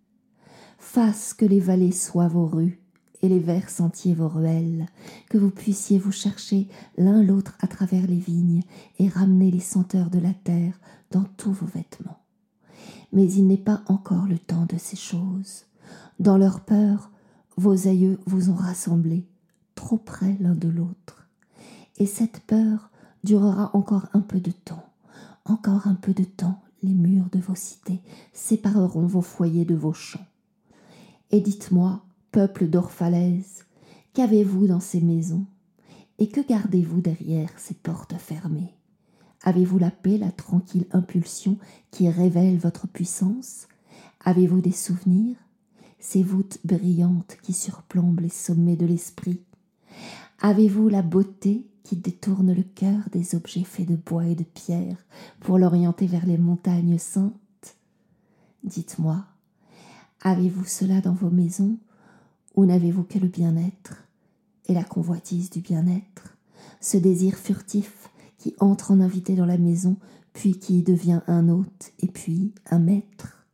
[0.78, 2.80] Fasse que les vallées soient vos rues,
[3.22, 4.86] et les verts sentiers vos ruelles,
[5.30, 8.62] que vous puissiez vous chercher l'un l'autre à travers les vignes
[8.98, 10.80] et ramener les senteurs de la terre
[11.12, 12.22] dans tous vos vêtements
[13.12, 15.66] mais il n'est pas encore le temps de ces choses.
[16.18, 17.10] Dans leur peur,
[17.56, 19.28] vos aïeux vous ont rassemblés,
[19.74, 21.28] trop près l'un de l'autre.
[21.98, 22.90] Et cette peur
[23.22, 24.84] durera encore un peu de temps.
[25.44, 28.00] Encore un peu de temps, les murs de vos cités
[28.32, 30.26] sépareront vos foyers de vos champs.
[31.30, 33.64] Et dites-moi, peuple d'Orphalaise,
[34.14, 35.46] qu'avez-vous dans ces maisons
[36.18, 38.74] Et que gardez-vous derrière ces portes fermées?
[39.42, 41.58] Avez-vous la paix, la tranquille impulsion
[41.90, 43.66] qui révèle votre puissance?
[44.24, 45.36] Avez-vous des souvenirs?
[45.98, 49.40] Ces voûtes brillantes qui surplombent les sommets de l'esprit?
[50.40, 54.96] Avez-vous la beauté qui détourne le cœur des objets faits de bois et de pierre
[55.40, 57.32] pour l'orienter vers les montagnes saintes
[58.64, 59.24] Dites-moi,
[60.20, 61.78] avez-vous cela dans vos maisons
[62.54, 64.04] ou n'avez-vous que le bien-être
[64.66, 66.36] et la convoitise du bien-être,
[66.80, 69.96] ce désir furtif qui entre en invité dans la maison,
[70.32, 73.46] puis qui devient un hôte et puis un maître?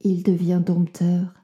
[0.00, 1.34] Il devient dompteur,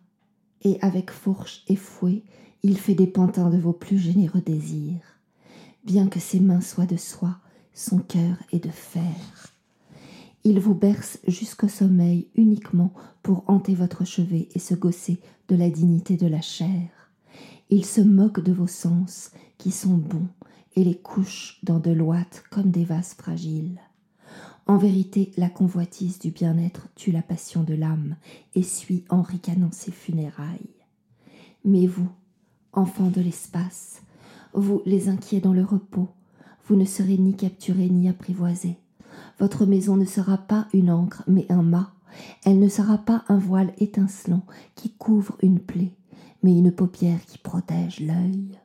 [0.63, 2.25] et avec fourche et fouet,
[2.63, 5.16] il fait des pantins de vos plus généreux désirs.
[5.87, 7.39] Bien que ses mains soient de soie,
[7.73, 9.55] son cœur est de fer.
[10.43, 15.71] Il vous berce jusqu'au sommeil uniquement pour hanter votre chevet et se gausser de la
[15.71, 16.91] dignité de la chair.
[17.71, 20.27] Il se moque de vos sens qui sont bons
[20.75, 23.81] et les couche dans de l'ouate comme des vases fragiles.
[24.67, 28.17] En vérité, la convoitise du bien-être tue la passion de l'âme
[28.57, 30.75] et suit en ricanant ses funérailles.
[31.65, 32.11] Mais vous,
[32.73, 34.03] enfants de l'espace,
[34.57, 36.09] vous les inquiets dans le repos,
[36.67, 38.79] vous ne serez ni capturés ni apprivoisés.
[39.39, 41.93] Votre maison ne sera pas une ancre, mais un mât.
[42.45, 45.93] Elle ne sera pas un voile étincelant qui couvre une plaie,
[46.43, 48.59] mais une paupière qui protège l'œil.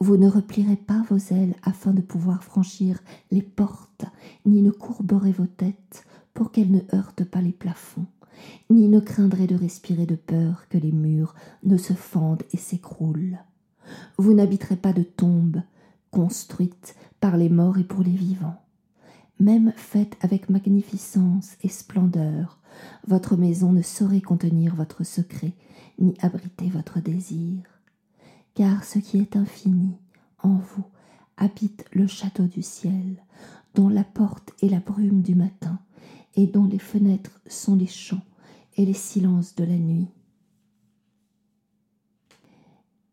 [0.00, 2.98] Vous ne replierez pas vos ailes afin de pouvoir franchir
[3.30, 4.06] les portes,
[4.46, 8.06] ni ne courberez vos têtes pour qu'elles ne heurtent pas les plafonds,
[8.70, 13.38] ni ne craindrez de respirer de peur que les murs ne se fendent et s'écroulent.
[14.18, 15.62] Vous n'habiterez pas de tombe
[16.10, 18.60] construite par les morts et pour les vivants.
[19.38, 22.58] Même faite avec magnificence et splendeur,
[23.06, 25.52] votre maison ne saurait contenir votre secret,
[25.98, 27.62] ni abriter votre désir.
[28.54, 29.96] Car ce qui est infini
[30.42, 30.84] en vous
[31.36, 33.22] habite le château du ciel,
[33.74, 35.78] dont la porte est la brume du matin,
[36.36, 38.24] et dont les fenêtres sont les chants
[38.76, 40.08] et les silences de la nuit.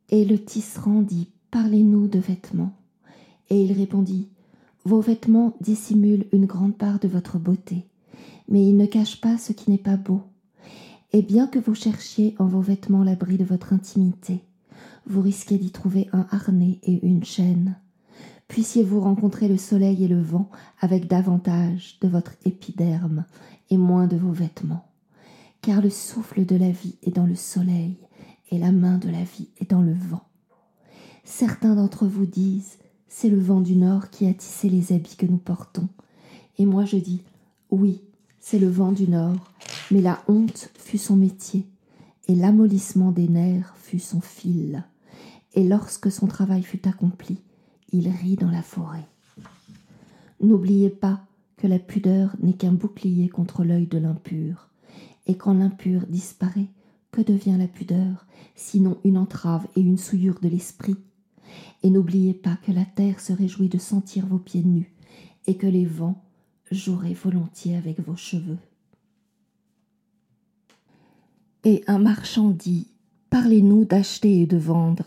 [0.10, 2.74] Et le tisserand dit Parlez-nous de vêtements.
[3.50, 4.30] Et il répondit
[4.86, 7.86] Vos vêtements dissimulent une grande part de votre beauté,
[8.48, 10.22] mais ils ne cachent pas ce qui n'est pas beau.
[11.12, 14.44] Et bien que vous cherchiez en vos vêtements l'abri de votre intimité,
[15.06, 17.76] vous risquez d'y trouver un harnais et une chaîne.
[18.48, 23.26] Puissiez-vous rencontrer le soleil et le vent avec davantage de votre épiderme
[23.70, 24.86] et moins de vos vêtements.
[25.62, 27.98] Car le souffle de la vie est dans le soleil
[28.50, 30.24] et la main de la vie est dans le vent.
[31.24, 35.26] Certains d'entre vous disent c'est le vent du nord qui a tissé les habits que
[35.26, 35.88] nous portons.
[36.58, 37.24] Et moi je dis
[37.70, 38.02] oui,
[38.40, 39.52] c'est le vent du nord,
[39.92, 41.66] mais la honte fut son métier,
[42.30, 44.86] et l'amollissement des nerfs fut son fil.
[45.54, 47.42] Et lorsque son travail fut accompli,
[47.92, 49.06] il rit dans la forêt.
[50.40, 51.22] N'oubliez pas
[51.58, 54.70] que la pudeur n'est qu'un bouclier contre l'œil de l'impur,
[55.26, 56.68] et quand l'impur disparaît,
[57.18, 60.98] que devient la pudeur, sinon une entrave et une souillure de l'esprit?
[61.82, 64.94] Et n'oubliez pas que la terre se réjouit de sentir vos pieds nus,
[65.48, 66.24] et que les vents
[66.70, 68.60] jouerai volontiers avec vos cheveux.
[71.64, 72.88] Et un marchand dit
[73.32, 75.06] Parlez-nous d'acheter et de vendre.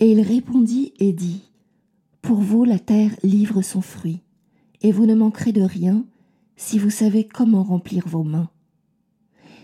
[0.00, 1.42] Et il répondit et dit
[2.20, 4.22] Pour vous la terre livre son fruit,
[4.82, 6.04] et vous ne manquerez de rien
[6.56, 8.50] si vous savez comment remplir vos mains.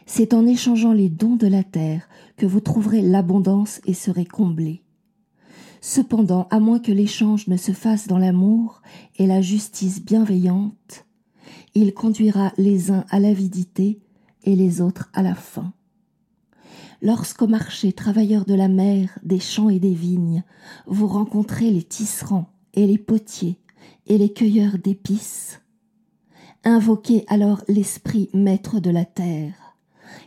[0.07, 4.83] C'est en échangeant les dons de la terre que vous trouverez l'abondance et serez comblés.
[5.81, 8.83] Cependant, à moins que l'échange ne se fasse dans l'amour
[9.17, 11.07] et la justice bienveillante,
[11.75, 14.01] il conduira les uns à l'avidité
[14.45, 15.73] et les autres à la faim.
[17.01, 20.45] Lorsqu'au marché travailleurs de la mer, des champs et des vignes,
[20.87, 23.59] vous rencontrez les tisserands et les potiers
[24.07, 25.61] et les cueilleurs d'épices,
[26.65, 29.62] invoquez alors l'esprit maître de la terre,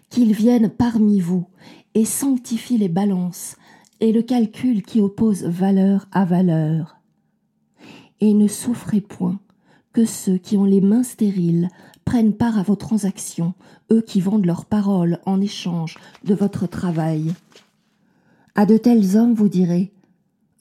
[0.10, 1.46] qu'il vienne parmi vous
[1.94, 3.56] et sanctifie les balances
[4.00, 6.98] et le calcul qui oppose valeur à valeur.
[8.22, 9.40] Et ne souffrez point
[9.94, 11.70] que ceux qui ont les mains stériles
[12.04, 13.54] prennent part à vos transactions,
[13.92, 17.34] eux qui vendent leurs paroles en échange de votre travail.
[18.56, 19.92] À de tels hommes vous direz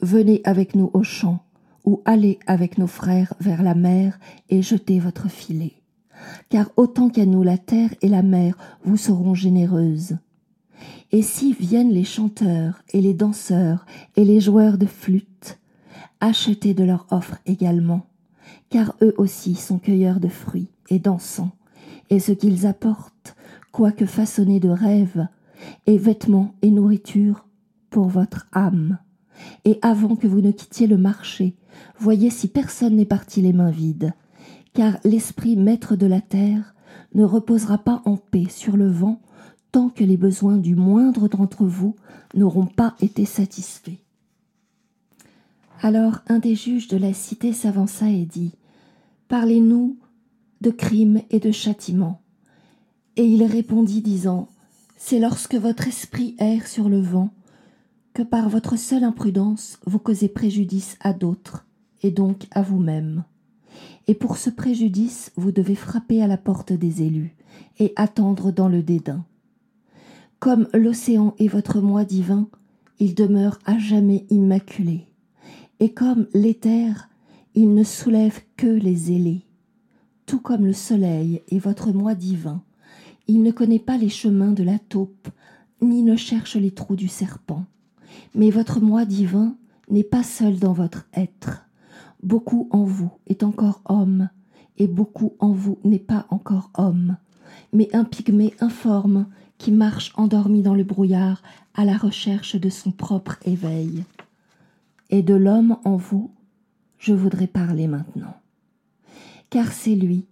[0.00, 1.44] Venez avec nous au champ,
[1.84, 4.18] ou allez avec nos frères vers la mer
[4.50, 5.74] et jetez votre filet.
[6.48, 10.16] Car autant qu'à nous la terre et la mer vous seront généreuses.
[11.12, 15.58] Et si viennent les chanteurs et les danseurs et les joueurs de flûte,
[16.20, 18.06] achetez de leur offre également,
[18.70, 21.52] car eux aussi sont cueilleurs de fruits et dansants,
[22.10, 23.36] et ce qu'ils apportent,
[23.72, 25.26] quoique façonnés de rêves,
[25.86, 27.46] est vêtements et nourriture
[27.90, 28.98] pour votre âme.
[29.64, 31.54] Et avant que vous ne quittiez le marché,
[31.98, 34.14] voyez si personne n'est parti les mains vides,
[34.74, 36.74] car l'esprit maître de la terre
[37.14, 39.22] ne reposera pas en paix sur le vent
[39.72, 41.96] tant que les besoins du moindre d'entre vous
[42.34, 43.98] n'auront pas été satisfaits.
[45.80, 48.52] Alors un des juges de la cité s'avança et dit
[49.28, 49.98] Parlez-nous
[50.60, 52.20] de crimes et de châtiments.
[53.16, 54.48] Et il répondit disant
[54.96, 57.30] C'est lorsque votre esprit erre sur le vent
[58.12, 61.66] que par votre seule imprudence vous causez préjudice à d'autres
[62.02, 63.24] et donc à vous-même.
[64.06, 67.34] Et pour ce préjudice vous devez frapper à la porte des élus
[67.78, 69.24] et attendre dans le dédain.
[70.38, 72.48] Comme l'océan est votre moi divin,
[72.98, 75.06] il demeure à jamais immaculé.
[75.80, 77.08] Et comme l'éther,
[77.54, 79.42] il ne soulève que les ailés.
[80.26, 82.62] Tout comme le soleil est votre moi divin,
[83.26, 85.28] il ne connaît pas les chemins de la taupe,
[85.80, 87.64] ni ne cherche les trous du serpent.
[88.34, 89.56] Mais votre moi divin
[89.90, 91.66] n'est pas seul dans votre être.
[92.24, 94.30] Beaucoup en vous est encore homme,
[94.78, 97.18] et beaucoup en vous n'est pas encore homme,
[97.72, 99.26] mais un pygmée informe
[99.58, 101.42] qui marche endormi dans le brouillard
[101.74, 104.04] à la recherche de son propre éveil.
[105.10, 106.30] Et de l'homme en vous,
[106.98, 108.34] je voudrais parler maintenant.
[109.50, 110.26] car c'est lui,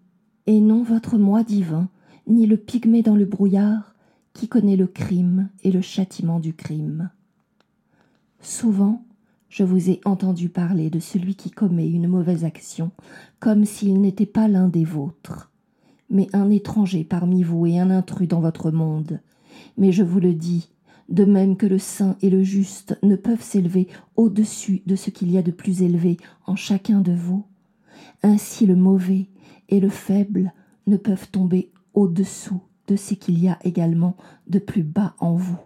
[0.47, 1.89] et non votre moi divin,
[2.27, 3.95] ni le pygmée dans le brouillard,
[4.33, 7.11] qui connaît le crime et le châtiment du crime.
[8.41, 9.05] Souvent,
[9.53, 12.91] je vous ai entendu parler de celui qui commet une mauvaise action,
[13.39, 15.51] comme s'il n'était pas l'un des vôtres,
[16.09, 19.21] mais un étranger parmi vous et un intrus dans votre monde.
[19.77, 20.71] Mais je vous le dis,
[21.11, 25.31] de même que le saint et le juste ne peuvent s'élever au-dessus de ce qu'il
[25.31, 27.45] y a de plus élevé en chacun de vous,
[28.23, 29.29] ainsi le mauvais
[29.69, 30.55] et le faible
[30.87, 34.17] ne peuvent tomber au-dessous de ce qu'il y a également
[34.49, 35.59] de plus bas en vous.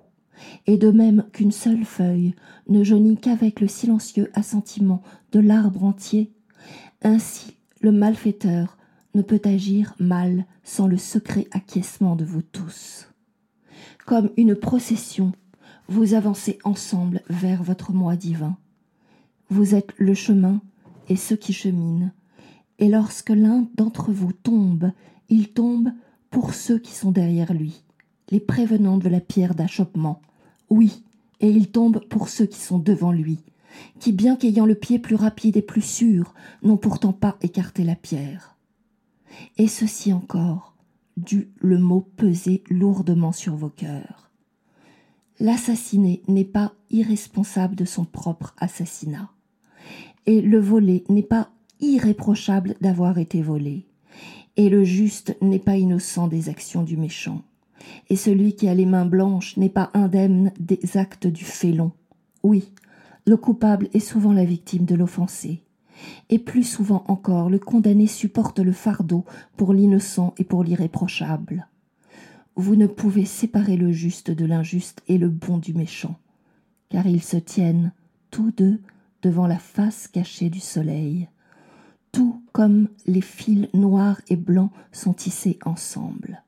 [0.67, 2.35] Et de même qu'une seule feuille
[2.69, 6.33] ne jaunit qu'avec le silencieux assentiment de l'arbre entier,
[7.03, 8.77] ainsi le malfaiteur
[9.15, 13.09] ne peut agir mal sans le secret acquiescement de vous tous.
[14.05, 15.33] Comme une procession,
[15.89, 18.57] vous avancez ensemble vers votre moi divin.
[19.49, 20.61] Vous êtes le chemin
[21.09, 22.11] et ceux qui cheminent,
[22.79, 24.91] et lorsque l'un d'entre vous tombe,
[25.29, 25.91] il tombe
[26.31, 27.83] pour ceux qui sont derrière lui,
[28.31, 30.21] les prévenants de la pierre d'achoppement.
[30.71, 31.03] Oui,
[31.41, 33.39] et il tombe pour ceux qui sont devant lui,
[34.01, 37.95] qui, bien qu'ayant le pied plus rapide et plus sûr, n'ont pourtant pas écarté la
[37.95, 38.57] pierre.
[39.59, 40.75] Et ceci encore,
[41.17, 44.31] dû le mot peser lourdement sur vos cœurs.
[45.39, 49.31] L'assassiné n'est pas irresponsable de son propre assassinat,
[50.25, 51.51] et le volé n'est pas
[51.81, 53.87] irréprochable d'avoir été volé,
[54.57, 57.43] et le juste n'est pas innocent des actions du méchant,
[58.09, 61.93] et celui qui a les mains blanches n'est pas indemne des actes du félon.
[62.43, 62.73] Oui,
[63.27, 65.63] le coupable est souvent la victime de l'offensé,
[66.31, 69.25] et plus souvent encore le condamné supporte le fardeau
[69.57, 71.69] pour l'innocent et pour l'irréprochable.
[72.55, 76.17] Vous ne pouvez séparer le juste de l'injuste et le bon du méchant,
[76.89, 77.93] car ils se tiennent
[78.31, 78.81] tous deux
[79.23, 81.29] devant la face cachée du soleil
[82.17, 86.43] tout comme les fils noirs et blancs sont tissés ensemble.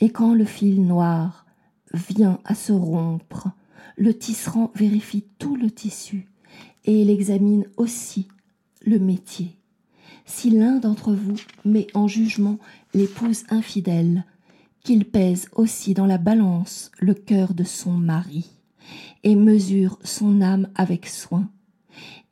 [0.00, 1.46] Et quand le fil noir
[1.92, 3.48] vient à se rompre,
[3.96, 6.28] le tisserand vérifie tout le tissu
[6.84, 8.28] et il examine aussi
[8.82, 9.56] le métier.
[10.24, 12.58] Si l'un d'entre vous met en jugement
[12.94, 14.24] l'épouse infidèle,
[14.82, 18.50] qu'il pèse aussi dans la balance le cœur de son mari,
[19.22, 21.50] et mesure son âme avec soin,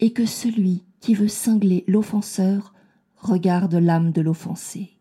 [0.01, 2.73] et que celui qui veut cingler l'offenseur
[3.17, 4.98] regarde l'âme de l'offensé.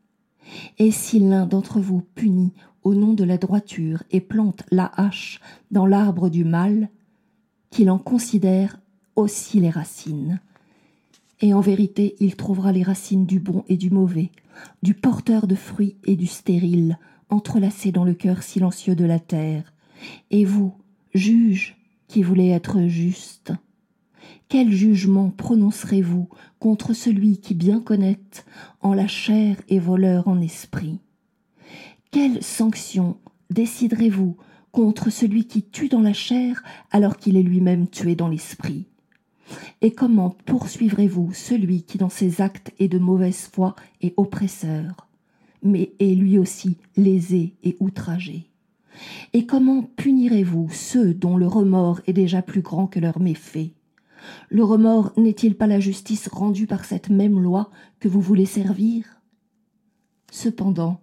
[0.78, 5.42] Et si l'un d'entre vous punit au nom de la droiture et plante la hache
[5.72, 6.90] dans l'arbre du mal,
[7.70, 8.80] qu'il en considère
[9.16, 10.40] aussi les racines.
[11.42, 14.32] Et en vérité, il trouvera les racines du bon et du mauvais,
[14.82, 16.98] du porteur de fruits et du stérile,
[17.30, 19.74] entrelacés dans le cœur silencieux de la terre.
[20.32, 20.74] Et vous,
[21.14, 21.78] juge
[22.08, 23.52] qui voulez être juste,
[24.50, 26.30] quel jugement prononcerez-vous
[26.60, 28.20] contre celui qui bien connaît
[28.82, 31.00] en la chair et voleur en esprit?
[32.12, 33.18] Quelle sanction
[33.50, 34.38] déciderez-vous
[34.72, 38.86] contre celui qui tue dans la chair alors qu'il est lui-même tué dans l'esprit?
[39.82, 45.08] Et comment poursuivrez-vous celui qui dans ses actes est de mauvaise foi et oppresseur,
[45.62, 48.48] mais est lui aussi lésé et outragé?
[49.34, 53.74] Et comment punirez-vous ceux dont le remords est déjà plus grand que leur méfait
[54.50, 59.22] le remords n'est-il pas la justice rendue par cette même loi que vous voulez servir?
[60.32, 61.00] Cependant,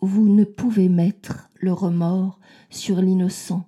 [0.00, 2.38] vous ne pouvez mettre le remords
[2.70, 3.64] sur l'innocent,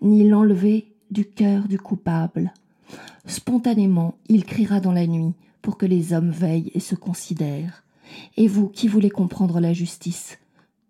[0.00, 2.52] ni l'enlever du cœur du coupable.
[3.26, 7.84] Spontanément, il criera dans la nuit pour que les hommes veillent et se considèrent.
[8.36, 10.38] Et vous qui voulez comprendre la justice,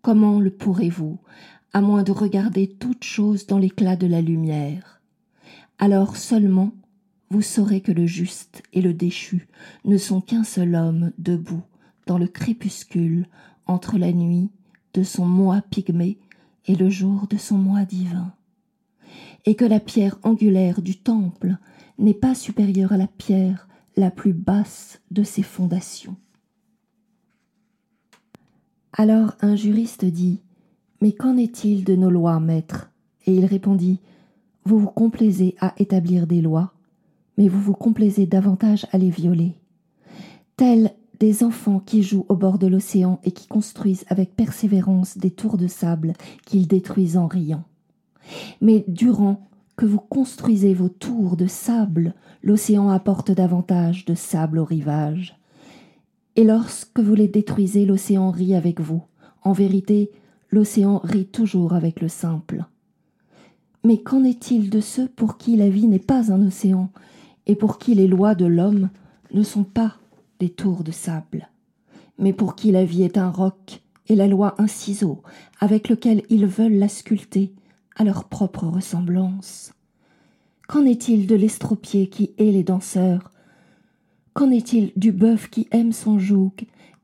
[0.01, 1.17] comment le pourrez-vous,
[1.73, 5.01] à moins de regarder toute chose dans l'éclat de la lumière?
[5.79, 6.71] Alors seulement
[7.29, 9.47] vous saurez que le juste et le déchu
[9.85, 11.63] ne sont qu'un seul homme debout
[12.05, 13.27] dans le crépuscule
[13.65, 14.49] entre la nuit
[14.93, 16.17] de son moi pygmée
[16.65, 18.33] et le jour de son moi divin,
[19.45, 21.57] et que la pierre angulaire du temple
[21.97, 26.15] n'est pas supérieure à la pierre la plus basse de ses fondations.
[28.93, 30.41] Alors un juriste dit
[31.01, 32.91] Mais qu'en est-il de nos lois, maître?
[33.25, 33.99] Et il répondit
[34.65, 36.73] Vous vous complaisez à établir des lois,
[37.37, 39.53] mais vous vous complaisez davantage à les violer.
[40.55, 45.31] Tels des enfants qui jouent au bord de l'océan et qui construisent avec persévérance des
[45.31, 46.13] tours de sable
[46.45, 47.63] qu'ils détruisent en riant.
[48.61, 52.13] Mais durant que vous construisez vos tours de sable,
[52.43, 55.37] l'océan apporte davantage de sable au rivage.
[56.35, 59.01] Et lorsque vous les détruisez, l'océan rit avec vous.
[59.43, 60.11] En vérité,
[60.51, 62.65] l'océan rit toujours avec le simple.
[63.83, 66.89] Mais qu'en est-il de ceux pour qui la vie n'est pas un océan,
[67.47, 68.89] et pour qui les lois de l'homme
[69.33, 69.95] ne sont pas
[70.39, 71.49] des tours de sable.
[72.17, 75.21] mais pour qui la vie est un roc et la loi un ciseau
[75.59, 77.53] avec lequel ils veulent la sculpter
[77.95, 79.73] à leur propre ressemblance.
[80.67, 83.31] Qu'en est-il de l'estropié qui hait les danseurs?
[84.33, 86.53] Qu'en est-il du bœuf qui aime son joug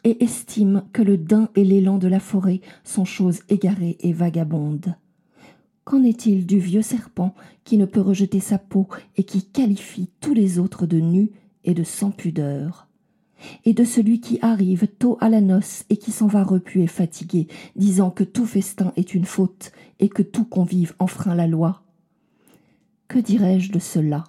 [0.04, 4.96] et estime que le daim et l'élan de la forêt sont choses égarées et vagabondes?
[5.86, 10.34] Qu'en est-il du vieux serpent qui ne peut rejeter sa peau et qui qualifie tous
[10.34, 11.32] les autres de nus
[11.66, 12.88] et de sans pudeur?
[13.66, 16.88] Et de celui qui arrive tôt à la noce et qui s'en va repu et
[16.88, 21.84] fatigué, disant que tout festin est une faute et que tout convive enfreint la loi?
[23.10, 24.24] Que dirais-je de cela,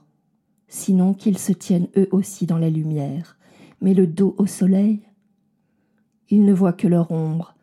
[0.67, 3.39] sinon qu'ils se tiennent eux aussi dans la lumière,
[3.81, 5.03] mais le dos au soleil?
[6.29, 7.55] Ils ne voient que leur ombre,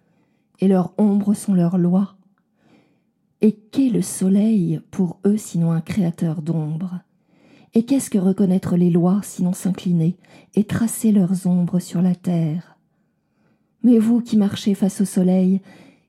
[0.62, 2.16] et leur ombre sont leurs lois.
[3.44, 7.00] Et qu'est le soleil pour eux sinon un créateur d'ombre?
[7.74, 10.16] Et qu'est-ce que reconnaître les lois sinon s'incliner
[10.54, 12.78] et tracer leurs ombres sur la terre?
[13.84, 15.62] Mais vous qui marchez face au soleil,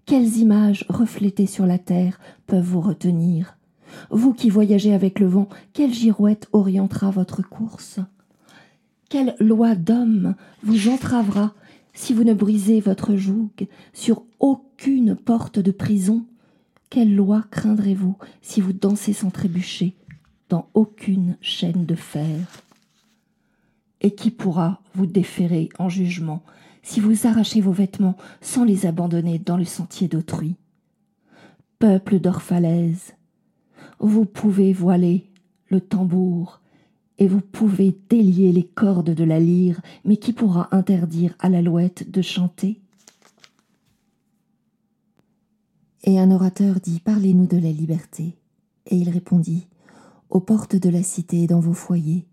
[0.04, 3.56] quelles images reflétées sur la terre peuvent vous retenir?
[4.10, 8.00] Vous qui voyagez avec le vent, quelle girouette orientera votre course?
[9.08, 11.54] Quelle loi d'homme vous entravera
[11.94, 13.50] si vous ne brisez votre joug
[13.94, 16.26] sur aucune porte de prison?
[16.92, 19.94] Quelle loi craindrez-vous si vous dansez sans trébucher
[20.50, 22.36] dans aucune chaîne de fer.
[24.02, 26.42] Et qui pourra vous déférer en jugement
[26.82, 30.56] si vous arrachez vos vêtements sans les abandonner dans le sentier d'autrui?
[31.78, 33.14] Peuple d'orphalaise,
[33.98, 35.30] vous pouvez voiler
[35.68, 36.60] le tambour
[37.16, 42.10] et vous pouvez délier les cordes de la lyre, mais qui pourra interdire à l'alouette
[42.10, 42.81] de chanter?
[46.04, 48.36] Et un orateur dit Parlez-nous de la liberté.
[48.86, 49.68] Et il répondit
[50.30, 52.26] aux portes de la cité et dans vos foyers,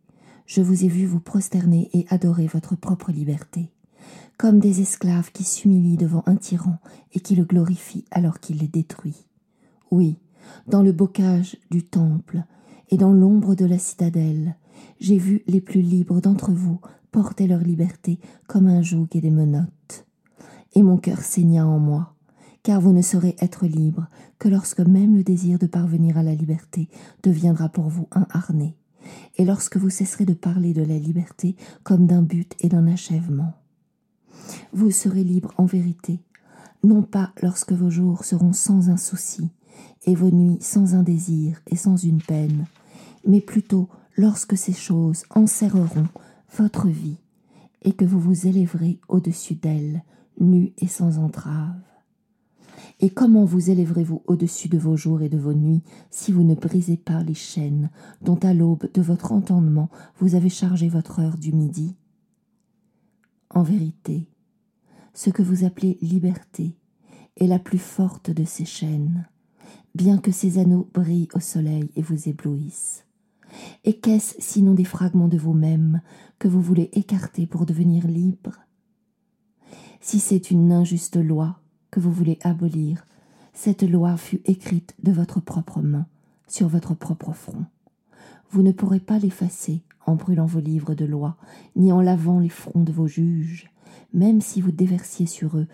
[0.46, 3.70] je vous ai vu vous prosterner et adorer votre propre liberté,
[4.38, 6.78] comme des esclaves qui s'humilient devant un tyran
[7.14, 9.28] et qui le glorifient alors qu'il les détruit.
[9.92, 10.18] Oui,
[10.68, 12.44] dans le bocage du temple
[12.90, 14.56] et dans l'ombre de la citadelle,
[15.00, 16.80] j'ai vu les plus libres d'entre vous
[17.12, 20.08] porter leur liberté comme un joug et des menottes.
[20.74, 22.16] Et mon cœur saigna en moi,
[22.64, 24.08] car vous ne saurez être libre
[24.38, 26.90] que lorsque même le désir de parvenir à la liberté
[27.24, 28.76] deviendra pour vous un harnais,
[29.38, 33.54] et lorsque vous cesserez de parler de la liberté comme d'un but et d'un achèvement.
[34.74, 36.20] Vous serez libre en vérité,
[36.84, 39.50] non pas lorsque vos jours seront sans un souci,
[40.06, 42.66] et vos nuits sans un désir et sans une peine,
[43.28, 46.08] mais plutôt lorsque ces choses enserreront
[46.58, 47.18] votre vie,
[47.84, 50.04] et que vous vous élèverez au-dessus d'elles,
[50.40, 51.76] nus et sans entrave.
[53.02, 56.56] Et comment vous élèverez-vous au-dessus de vos jours et de vos nuits si vous ne
[56.56, 57.90] brisez pas les chaînes
[58.22, 61.96] dont à l'aube de votre entendement vous avez chargé votre heure du midi?
[63.50, 64.28] En vérité,
[65.14, 66.76] ce que vous appelez liberté
[67.38, 69.28] est la plus forte de ces chaînes,
[69.96, 73.06] bien que ces anneaux brillent au soleil et vous éblouissent.
[73.86, 76.02] Et qu'est-ce sinon des fragments de vous-même
[76.38, 78.60] que vous voulez écarter pour devenir libre?
[80.02, 81.59] Si c'est une injuste loi,
[81.92, 83.06] que vous voulez abolir,
[83.54, 86.06] cette loi fut écrite de votre propre main,
[86.48, 87.66] sur votre propre front.
[88.52, 91.38] Vous ne pourrez pas l'effacer en brûlant vos livres de loi,
[91.76, 93.70] ni en lavant les fronts de vos juges,
[94.14, 95.68] même si vous déversiez sur eux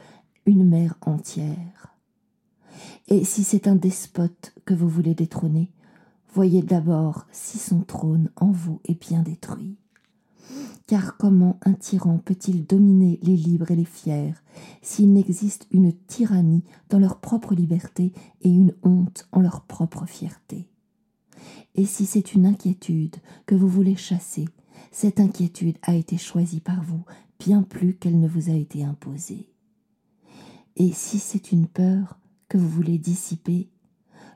[0.46, 1.96] une mer entière.
[3.08, 5.72] Et si c'est un despote que vous voulez détrôner,
[6.34, 9.78] voyez d'abord si son trône en vous est bien détruit.
[10.88, 14.36] Car comment un tyran peut-il dominer les libres et les fiers
[14.84, 20.70] s'il n'existe une tyrannie dans leur propre liberté et une honte en leur propre fierté?
[21.74, 23.16] Et si c'est une inquiétude
[23.48, 24.46] que vous voulez chasser,
[24.92, 27.04] cette inquiétude a été choisie par vous
[27.40, 29.50] bien plus qu'elle ne vous a été imposée.
[30.76, 33.70] Et si c'est une peur que vous voulez dissiper,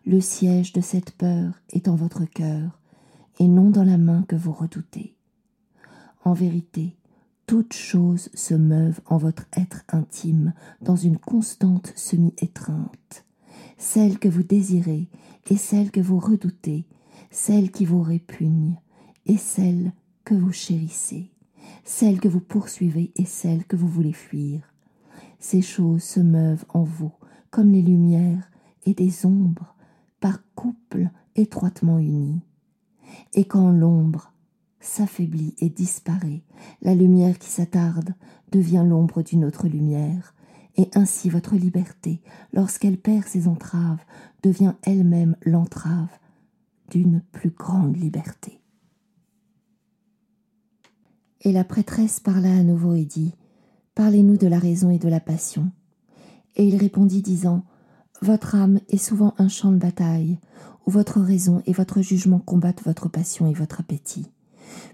[0.05, 2.79] le siège de cette peur est en votre cœur
[3.37, 5.18] et non dans la main que vous redoutez.
[6.23, 6.97] En vérité,
[7.45, 13.25] toutes choses se meuvent en votre être intime dans une constante semi-étreinte.
[13.77, 15.07] Celle que vous désirez
[15.49, 16.85] et celle que vous redoutez,
[17.31, 18.75] celle qui vous répugne
[19.25, 19.93] et celle
[20.25, 21.31] que vous chérissez,
[21.83, 24.61] celle que vous poursuivez et celle que vous voulez fuir.
[25.39, 27.13] Ces choses se meuvent en vous
[27.49, 28.51] comme les lumières
[28.85, 29.75] et des ombres
[30.19, 32.41] par couples étroitement unis.
[33.33, 34.33] Et quand l'ombre
[34.79, 36.43] s'affaiblit et disparaît,
[36.81, 38.13] la lumière qui s'attarde
[38.51, 40.33] devient l'ombre d'une autre lumière,
[40.77, 42.21] et ainsi votre liberté,
[42.53, 44.03] lorsqu'elle perd ses entraves,
[44.43, 46.07] devient elle-même l'entrave
[46.89, 48.59] d'une plus grande liberté.
[51.41, 53.33] Et la prêtresse parla à nouveau et dit
[53.95, 55.71] Parlez-nous de la raison et de la passion.
[56.55, 57.63] Et il répondit disant,
[58.21, 60.39] Votre âme est souvent un champ de bataille,
[60.85, 64.27] où votre raison et votre jugement combattent votre passion et votre appétit.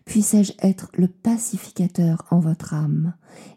[0.05, 3.13] Puissé-je être le pacificateur en votre âme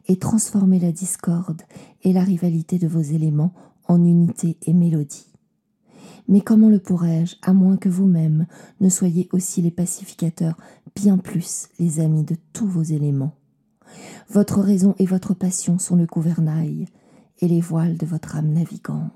[0.07, 1.62] et transformer la discorde
[2.03, 3.53] et la rivalité de vos éléments
[3.87, 5.27] en unité et mélodie?
[6.29, 8.47] Mais comment le pourrais-je, à moins que vous-même
[8.81, 10.59] ne soyez aussi les pacificateurs,
[10.95, 13.35] bien plus les amis de tous vos éléments?
[14.29, 16.87] Votre raison et votre passion sont le gouvernail
[17.41, 19.12] et les voiles de votre âme navigante.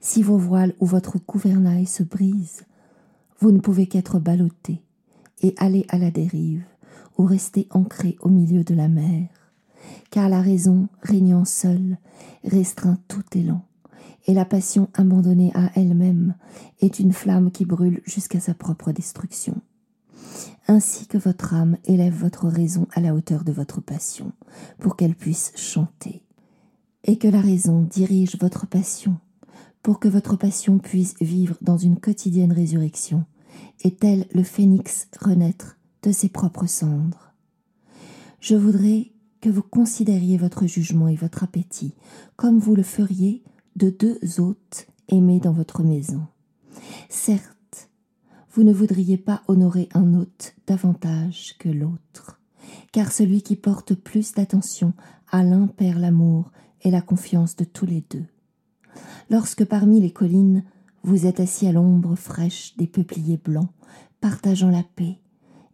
[0.00, 2.64] Si vos voiles ou votre gouvernail se brisent,
[3.40, 4.82] vous ne pouvez qu'être ballotté
[5.42, 6.64] et aller à la dérive
[7.18, 9.28] ou rester ancré au milieu de la mer,
[10.10, 11.98] car la raison, régnant seule,
[12.44, 13.64] restreint tout élan,
[14.26, 16.34] et la passion abandonnée à elle-même
[16.80, 19.60] est une flamme qui brûle jusqu'à sa propre destruction.
[20.68, 24.32] Ainsi que votre âme élève votre raison à la hauteur de votre passion,
[24.80, 26.24] pour qu'elle puisse chanter,
[27.04, 29.16] et que la raison dirige votre passion,
[29.82, 33.24] pour que votre passion puisse vivre dans une quotidienne résurrection,
[33.82, 37.32] et tel le phénix renaître de ses propres cendres.
[38.40, 41.94] Je voudrais que vous considériez votre jugement et votre appétit
[42.36, 43.42] comme vous le feriez
[43.76, 46.26] de deux hôtes aimés dans votre maison.
[47.08, 47.90] Certes,
[48.52, 52.40] vous ne voudriez pas honorer un hôte davantage que l'autre,
[52.92, 54.94] car celui qui porte plus d'attention
[55.30, 56.50] à l'un perd l'amour
[56.82, 58.24] et la confiance de tous les deux.
[59.28, 60.64] Lorsque parmi les collines
[61.06, 63.70] vous êtes assis à l'ombre fraîche des peupliers blancs,
[64.20, 65.20] partageant la paix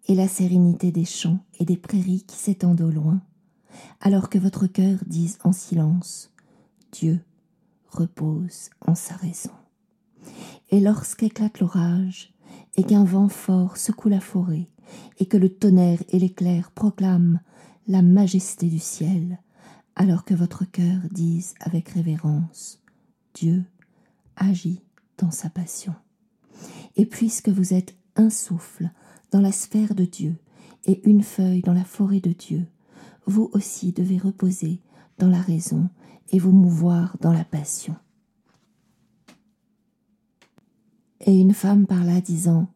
[0.06, 3.22] et la sérénité des champs et des prairies qui s'étendent au loin,
[4.02, 6.34] alors que votre cœur dise en silence
[6.92, 7.18] Dieu
[7.88, 9.52] repose en sa raison.
[10.70, 12.34] Et lorsqu'éclate l'orage,
[12.76, 14.68] et qu'un vent fort secoue la forêt,
[15.18, 17.40] et que le tonnerre et l'éclair proclament
[17.88, 19.40] la majesté du ciel,
[19.96, 22.82] alors que votre cœur dise avec révérence
[23.32, 23.64] Dieu
[24.36, 24.82] agit
[25.18, 25.94] dans sa passion.
[26.96, 28.90] Et puisque vous êtes un souffle
[29.30, 30.36] dans la sphère de Dieu
[30.84, 32.66] et une feuille dans la forêt de Dieu,
[33.26, 34.80] vous aussi devez reposer
[35.18, 35.88] dans la raison
[36.30, 37.94] et vous mouvoir dans la passion.
[41.24, 42.66] Et une femme parla disant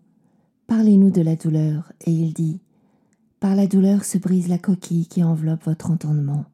[0.67, 1.93] Parlez-nous de la douleur.
[2.05, 2.61] Et il dit
[3.41, 6.45] Par la douleur se brise la coquille qui enveloppe votre entendement.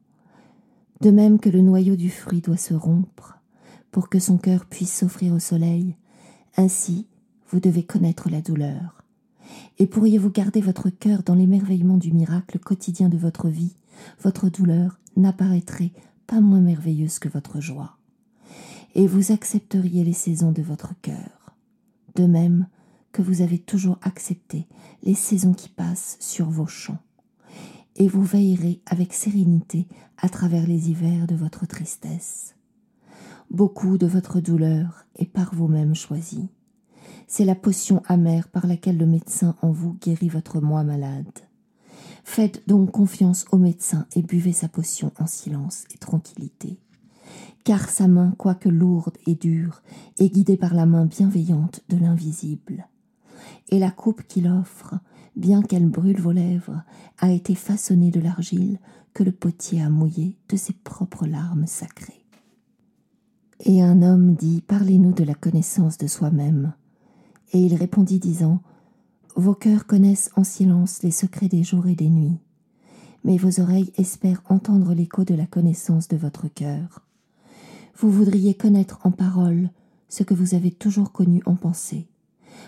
[1.01, 3.39] De même que le noyau du fruit doit se rompre,
[3.93, 5.95] pour que son cœur puisse s'offrir au soleil.
[6.57, 7.05] Ainsi,
[7.49, 9.03] vous devez connaître la douleur.
[9.77, 13.75] Et pourriez-vous garder votre cœur dans l'émerveillement du miracle quotidien de votre vie,
[14.21, 15.91] votre douleur n'apparaîtrait
[16.25, 17.97] pas moins merveilleuse que votre joie.
[18.95, 21.55] Et vous accepteriez les saisons de votre cœur,
[22.15, 22.67] de même
[23.11, 24.67] que vous avez toujours accepté
[25.03, 27.01] les saisons qui passent sur vos champs.
[27.95, 29.87] Et vous veillerez avec sérénité
[30.17, 32.55] à travers les hivers de votre tristesse.
[33.53, 36.49] Beaucoup de votre douleur est par vous-même choisie.
[37.27, 41.27] C'est la potion amère par laquelle le médecin en vous guérit votre moi malade.
[42.23, 46.79] Faites donc confiance au médecin et buvez sa potion en silence et tranquillité.
[47.63, 49.83] Car sa main, quoique lourde et dure,
[50.17, 52.87] est guidée par la main bienveillante de l'invisible.
[53.69, 54.95] Et la coupe qu'il offre,
[55.35, 56.81] bien qu'elle brûle vos lèvres,
[57.19, 58.79] a été façonnée de l'argile
[59.13, 62.22] que le potier a mouillée de ses propres larmes sacrées.
[63.59, 66.73] Et un homme dit, Parlez-nous de la connaissance de soi-même.
[67.51, 68.61] Et il répondit disant,
[69.35, 72.39] Vos cœurs connaissent en silence les secrets des jours et des nuits,
[73.23, 77.01] mais vos oreilles espèrent entendre l'écho de la connaissance de votre cœur.
[77.97, 79.69] Vous voudriez connaître en parole
[80.09, 82.07] ce que vous avez toujours connu en pensée.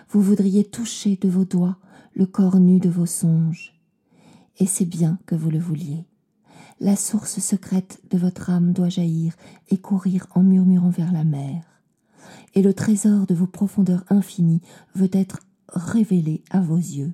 [0.10, 1.78] Vous voudriez toucher de vos doigts
[2.16, 3.74] le corps nu de vos songes.
[4.58, 6.06] Et c'est bien que vous le vouliez
[6.80, 9.34] la source secrète de votre âme doit jaillir
[9.70, 11.64] et courir en murmurant vers la mer.
[12.54, 14.62] Et le trésor de vos profondeurs infinies
[14.94, 17.14] veut être révélé à vos yeux,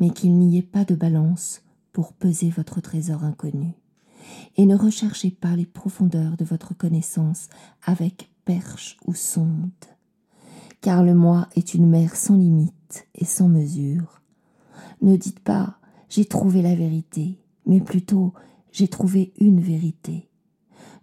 [0.00, 1.62] mais qu'il n'y ait pas de balance
[1.92, 3.74] pour peser votre trésor inconnu.
[4.56, 7.48] Et ne recherchez pas les profondeurs de votre connaissance
[7.84, 9.70] avec perche ou sonde,
[10.80, 14.20] car le moi est une mer sans limite et sans mesure.
[15.00, 18.32] Ne dites pas j'ai trouvé la vérité, mais plutôt
[18.78, 20.28] j'ai trouvé une vérité.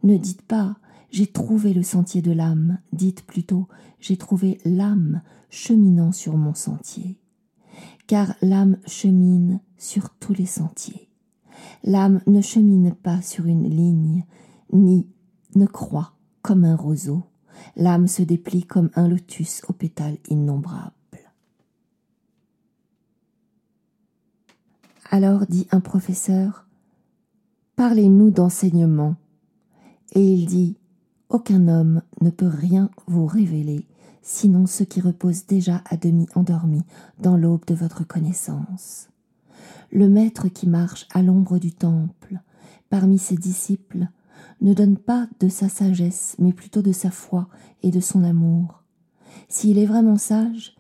[0.03, 0.77] Ne dites pas
[1.11, 3.67] j'ai trouvé le sentier de l'âme, dites plutôt
[3.99, 7.19] j'ai trouvé l'âme cheminant sur mon sentier.
[8.07, 11.09] Car l'âme chemine sur tous les sentiers.
[11.83, 14.25] L'âme ne chemine pas sur une ligne,
[14.71, 15.09] ni
[15.55, 17.23] ne croit comme un roseau.
[17.75, 20.93] L'âme se déplie comme un lotus aux pétales innombrables.
[25.11, 26.64] Alors dit un professeur,
[27.75, 29.17] Parlez-nous d'enseignement.
[30.13, 30.77] Et il dit
[31.27, 33.85] Aucun homme ne peut rien vous révéler,
[34.21, 36.83] sinon ce qui repose déjà à demi endormi
[37.19, 39.09] dans l'aube de votre connaissance.
[39.91, 42.39] Le maître qui marche à l'ombre du temple,
[42.89, 44.07] parmi ses disciples,
[44.61, 47.49] ne donne pas de sa sagesse, mais plutôt de sa foi
[47.83, 48.83] et de son amour.
[49.49, 50.77] S'il est vraiment sage,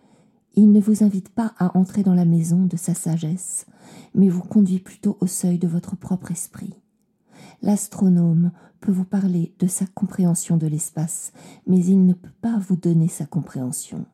[0.53, 3.65] il ne vous invite pas à entrer dans la maison de sa sagesse,
[4.13, 6.73] mais vous conduit plutôt au seuil de votre propre esprit.
[7.65, 11.33] L'astronome peut vous parler de sa compréhension de l'espace,
[11.65, 14.05] mais il ne peut pas vous donner sa compréhension.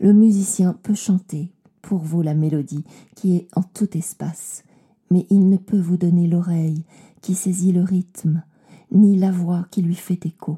[0.00, 2.84] Le musicien peut chanter pour vous la mélodie
[3.14, 4.64] qui est en tout espace,
[5.10, 6.82] mais il ne peut vous donner l'oreille
[7.20, 8.42] qui saisit le rythme,
[8.90, 10.56] ni la voix qui lui fait écho.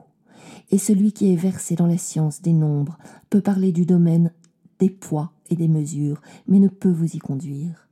[0.70, 2.96] Et celui qui est versé dans la science des nombres
[3.28, 4.30] peut parler du domaine
[4.78, 7.88] des poids et des mesures, mais ne peut vous y conduire.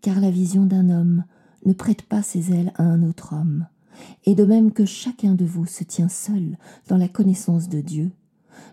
[0.00, 1.24] Car la vision d'un homme
[1.66, 3.66] ne prête pas ses ailes à un autre homme.
[4.24, 6.56] Et de même que chacun de vous se tient seul
[6.88, 8.10] dans la connaissance de Dieu,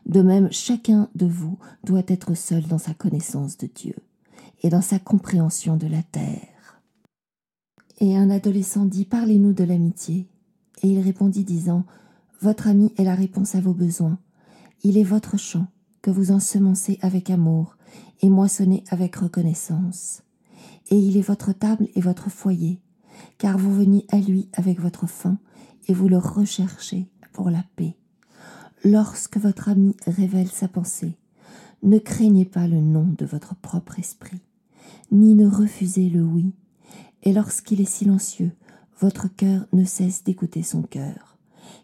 [0.06, 3.96] de même chacun de vous doit être seul dans sa connaissance de Dieu
[4.62, 6.82] et dans sa compréhension de la terre.
[8.00, 10.28] Et un adolescent dit Parlez-nous de l'amitié.
[10.82, 11.84] Et il répondit disant
[12.42, 14.18] Votre ami est la réponse à vos besoins.
[14.84, 15.68] Il est votre champ
[16.02, 17.76] que vous ensemencez avec amour
[18.22, 20.24] et moissonnez avec reconnaissance.
[20.90, 22.80] Et il est votre table et votre foyer,
[23.40, 25.40] car vous venez à lui avec votre faim
[25.88, 27.96] et vous le recherchez pour la paix.
[28.84, 31.18] Lorsque votre ami révèle sa pensée,
[31.82, 34.42] ne craignez pas le nom de votre propre esprit,
[35.12, 36.54] ni ne refusez le oui,
[37.24, 38.52] et lorsqu'il est silencieux,
[39.00, 41.38] votre cœur ne cesse d'écouter son cœur,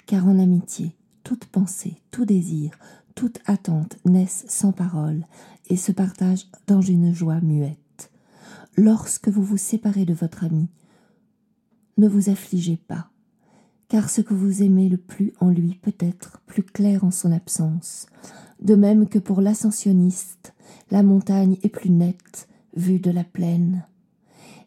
[0.05, 2.77] car en amitié, toute pensée, tout désir,
[3.15, 5.25] toute attente naissent sans parole
[5.69, 8.11] et se partagent dans une joie muette.
[8.75, 10.67] Lorsque vous vous séparez de votre ami,
[11.97, 13.09] ne vous affligez pas,
[13.87, 17.31] car ce que vous aimez le plus en lui peut être plus clair en son
[17.31, 18.07] absence,
[18.61, 20.53] de même que pour l'ascensionniste,
[20.91, 23.85] la montagne est plus nette vue de la plaine,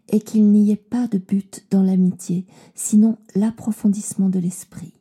[0.09, 4.95] et qu'il n'y ait pas de but dans l'amitié, sinon l'approfondissement de l'esprit,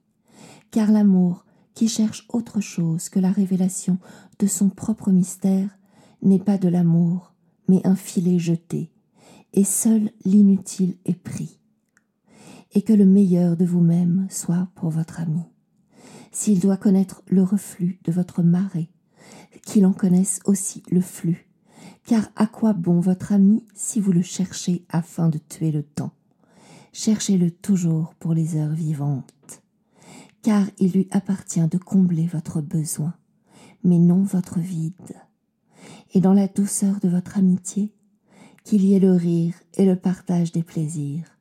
[0.71, 3.99] car l'amour qui cherche autre chose que la révélation
[4.39, 5.77] de son propre mystère
[6.21, 7.33] n'est pas de l'amour,
[7.69, 8.91] mais un filet jeté,
[9.53, 11.56] et seul l'inutile est pris.
[12.77, 15.41] Et que le meilleur de vous-même soit pour votre ami.
[16.31, 18.91] S'il doit connaître le reflux de votre marée,
[19.65, 21.49] qu'il en connaisse aussi le flux,
[22.05, 26.11] car à quoi bon votre ami si vous le cherchez afin de tuer le temps?
[26.93, 29.63] Cherchez-le toujours pour les heures vivantes
[30.47, 33.13] car il lui appartient de combler votre besoin,
[33.83, 34.93] mais non votre vide.
[36.13, 37.91] Et dans la douceur de votre amitié,
[38.63, 41.36] qu'il y ait le rire et le partage des plaisirs,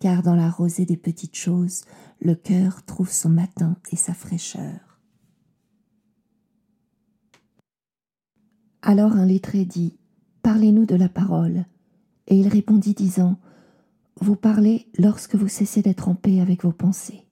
[0.00, 1.82] car dans la rosée des petites choses,
[2.20, 5.00] le cœur trouve son matin et sa fraîcheur.
[8.82, 9.96] Alors un lettré dit
[10.42, 11.66] Parlez-nous de la parole.
[12.26, 13.36] Et il répondit disant
[14.20, 17.26] Vous parlez lorsque vous cessez d'être en paix avec vos pensées.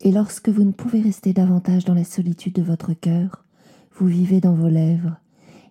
[0.00, 3.44] Et lorsque vous ne pouvez rester davantage dans la solitude de votre cœur,
[3.96, 5.16] vous vivez dans vos lèvres,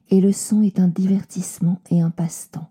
[0.10, 2.70] et le son est un divertissement et un passe-temps.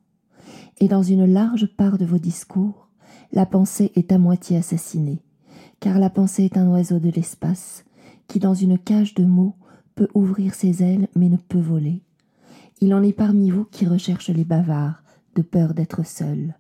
[0.80, 2.88] Et dans une large part de vos discours,
[3.32, 5.22] la pensée est à moitié assassinée,
[5.80, 7.84] car la pensée est un oiseau de l'espace,
[8.28, 9.56] qui dans une cage de mots
[9.94, 12.02] peut ouvrir ses ailes mais ne peut voler.
[12.80, 15.02] Il en est parmi vous qui recherchent les bavards,
[15.34, 16.54] de peur d'être seuls.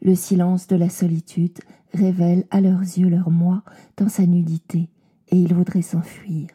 [0.00, 1.58] Le silence de la solitude
[1.92, 3.62] révèle à leurs yeux leur moi
[3.98, 4.88] dans sa nudité,
[5.28, 6.48] et ils voudraient s'enfuir.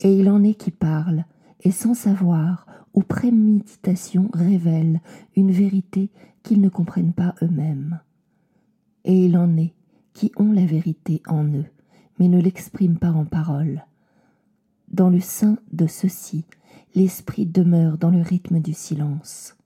[0.00, 1.26] Et il en est qui parlent,
[1.62, 5.00] et sans savoir ou préméditation révèlent
[5.36, 6.10] une vérité
[6.42, 8.00] qu'ils ne comprennent pas eux-mêmes.
[9.08, 9.72] Et il en est
[10.12, 11.64] qui ont la vérité en eux,
[12.18, 13.84] mais ne l'expriment pas en paroles.
[14.92, 16.44] Dans le sein de ceux-ci,
[16.94, 19.56] l'esprit demeure dans le rythme du silence.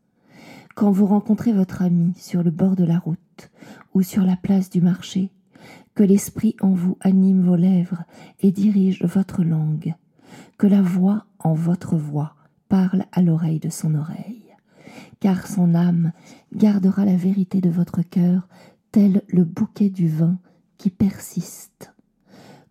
[0.77, 3.51] Quand vous rencontrez votre ami sur le bord de la route
[3.95, 5.31] ou sur la place du marché,
[5.97, 8.05] que l'esprit en vous anime vos lèvres
[8.41, 9.95] et dirige votre langue,
[10.57, 12.37] que la voix en votre voix
[12.69, 14.55] parle à l'oreille de son oreille,
[15.19, 16.13] car son âme
[16.55, 18.49] gardera la vérité de votre cœur
[18.93, 20.39] tel le bouquet du vin
[20.77, 21.93] qui persiste.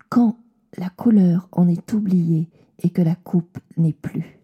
[0.08, 0.38] Quand
[0.78, 2.48] la couleur en est oubliée
[2.78, 4.38] et que la coupe n'est plus.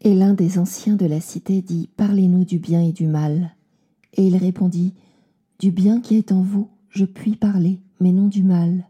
[0.00, 3.54] Et l'un des anciens de la cité dit Parlez-nous du bien et du mal.
[4.14, 4.94] Et il répondit
[5.58, 8.88] Du bien qui est en vous, je puis parler, mais non du mal.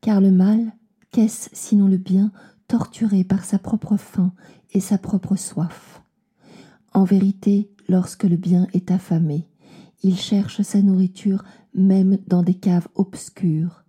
[0.00, 0.72] Car le mal,
[1.10, 2.32] qu'est-ce sinon le bien
[2.68, 4.32] torturé par sa propre faim
[4.72, 6.02] et sa propre soif?
[6.92, 9.46] En vérité, lorsque le bien est affamé,
[10.02, 13.84] il cherche sa nourriture même dans des caves obscures,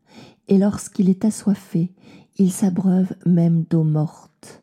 [0.50, 1.94] et lorsqu'il est assoiffé,
[2.38, 4.62] il s'abreuve même d'eau morte.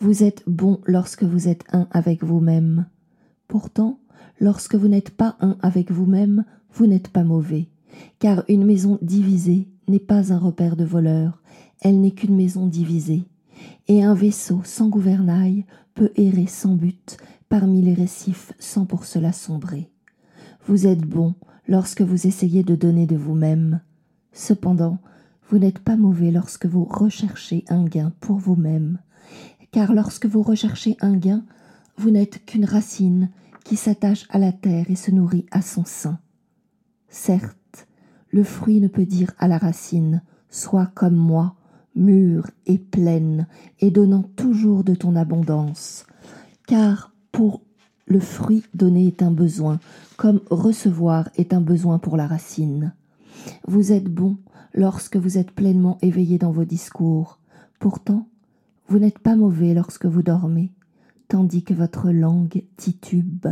[0.00, 2.86] Vous êtes bon lorsque vous êtes un avec vous-même.
[3.46, 4.00] Pourtant,
[4.40, 7.68] lorsque vous n'êtes pas un avec vous-même, vous n'êtes pas mauvais,
[8.18, 11.40] car une maison divisée n'est pas un repère de voleurs,
[11.80, 13.28] elle n'est qu'une maison divisée,
[13.86, 17.16] et un vaisseau sans gouvernail peut errer sans but
[17.50, 19.90] parmi les récifs sans pour cela sombrer.
[20.66, 21.34] Vous êtes bon
[21.68, 23.80] lorsque vous essayez de donner de vous-même.
[24.32, 24.98] Cependant,
[25.48, 28.98] vous n'êtes pas mauvais lorsque vous recherchez un gain pour vous-même,
[29.72, 31.44] car lorsque vous recherchez un gain,
[31.96, 33.30] vous n'êtes qu'une racine
[33.64, 36.20] qui s'attache à la terre et se nourrit à son sein.
[37.08, 37.88] Certes,
[38.30, 41.56] le fruit ne peut dire à la racine Sois comme moi,
[41.96, 43.48] mûre et pleine,
[43.80, 46.06] et donnant toujours de ton abondance,
[46.68, 47.62] car pour
[48.06, 49.78] le fruit donné est un besoin,
[50.16, 52.92] comme recevoir est un besoin pour la racine.
[53.66, 54.36] Vous êtes bon
[54.74, 57.38] lorsque vous êtes pleinement éveillé dans vos discours.
[57.78, 58.28] Pourtant,
[58.88, 60.72] vous n'êtes pas mauvais lorsque vous dormez,
[61.28, 63.46] tandis que votre langue titube.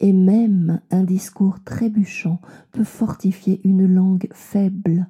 [0.00, 2.40] Et même un discours trébuchant
[2.72, 5.06] peut fortifier une langue faible.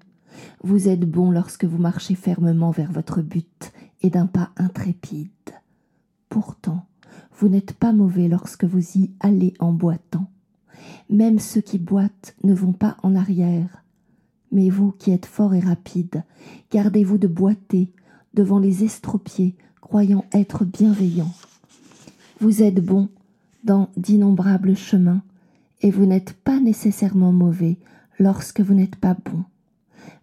[0.63, 3.73] Vous êtes bon lorsque vous marchez fermement vers votre but
[4.03, 5.31] et d'un pas intrépide.
[6.29, 6.87] Pourtant,
[7.39, 10.31] vous n'êtes pas mauvais lorsque vous y allez en boitant.
[11.11, 13.85] Même ceux qui boitent ne vont pas en arrière,
[14.53, 16.23] mais vous qui êtes fort et rapide,
[16.71, 17.93] gardez-vous de boiter
[18.35, 21.35] devant les estropiés, croyant être bienveillants.
[22.41, 23.09] Vous êtes bon
[23.65, 25.23] dans d'innombrables chemins,
[25.83, 27.77] et vous n'êtes pas nécessairement mauvais
[28.19, 29.45] lorsque vous n'êtes pas bon.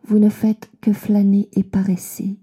[0.06, 2.38] Vous ne faites que flâner et paresser.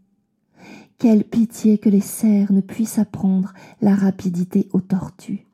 [0.98, 5.46] Quelle pitié que les cerfs ne puissent apprendre la rapidité aux tortues.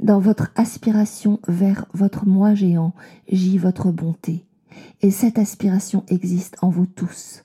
[0.00, 2.92] Dans votre aspiration vers votre moi géant
[3.30, 4.44] gît votre bonté
[5.00, 7.44] et cette aspiration existe en vous tous.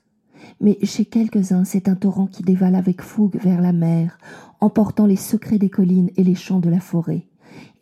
[0.60, 4.18] Mais chez quelques-uns, c'est un torrent qui dévale avec fougue vers la mer,
[4.60, 7.28] emportant les secrets des collines et les champs de la forêt.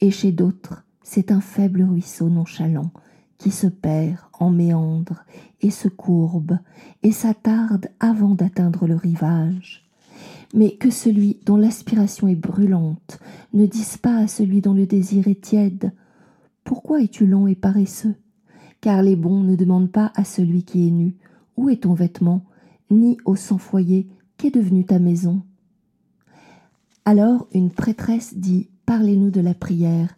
[0.02, 2.90] Et chez d'autres, c'est un faible ruisseau nonchalant
[3.38, 5.24] qui se perd en méandre
[5.62, 6.58] et se courbe
[7.02, 9.84] et s'attarde avant d'atteindre le rivage.
[10.54, 13.18] Mais que celui dont l'aspiration est brûlante
[13.54, 15.92] ne dise pas à celui dont le désir est tiède
[16.64, 18.16] Pourquoi es-tu long et paresseux?
[18.80, 21.16] Car les bons ne demandent pas à celui qui est nu
[21.56, 22.44] Où est ton vêtement?
[22.90, 25.42] Ni au sans foyer Qu'est devenue ta maison?
[27.04, 30.16] Alors une prêtresse dit Parlez-nous de la prière.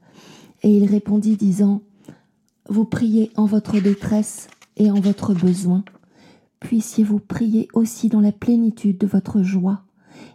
[0.63, 1.83] Et il répondit disant
[2.69, 5.85] Vous priez en votre détresse et en votre besoin.
[6.61, 9.83] Puissiez-vous prier aussi dans la plénitude de votre joie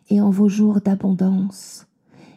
[0.10, 1.88] et en vos jours d'abondance.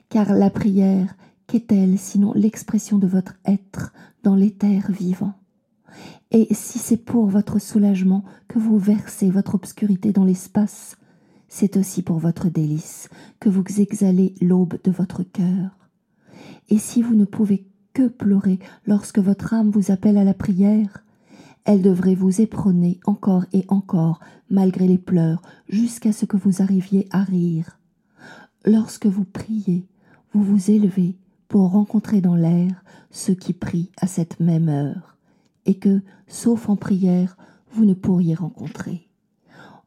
[0.08, 1.14] Car la prière,
[1.46, 3.92] qu'est-elle sinon l'expression de votre être
[4.22, 5.34] dans l'éther vivant?
[6.30, 10.96] Et si c'est pour votre soulagement que vous versez votre obscurité dans l'espace,
[11.48, 15.76] c'est aussi pour votre délice que vous exhalez l'aube de votre cœur.
[16.70, 21.04] Et si vous ne pouvez que pleurer lorsque votre âme vous appelle à la prière,
[21.64, 27.06] elle devrait vous éperonner encore et encore, malgré les pleurs, jusqu'à ce que vous arriviez
[27.10, 27.78] à rire.
[28.64, 29.86] Lorsque vous priez,
[30.32, 31.16] vous vous élevez
[31.48, 35.16] pour rencontrer dans l'air ceux qui prient à cette même heure
[35.66, 37.36] et que, sauf en prière,
[37.72, 39.08] vous ne pourriez rencontrer.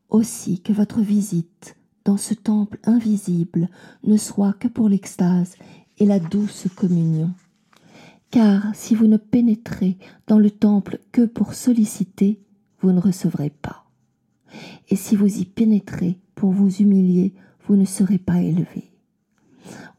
[0.10, 3.70] Aussi que votre visite dans ce temple invisible
[4.04, 5.56] ne soit que pour l'extase
[5.98, 7.32] et la douce communion.
[8.36, 12.38] Car si vous ne pénétrez dans le temple que pour solliciter,
[12.82, 13.86] vous ne recevrez pas.
[14.90, 17.34] Et si vous y pénétrez pour vous humilier,
[17.66, 18.92] vous ne serez pas élevé.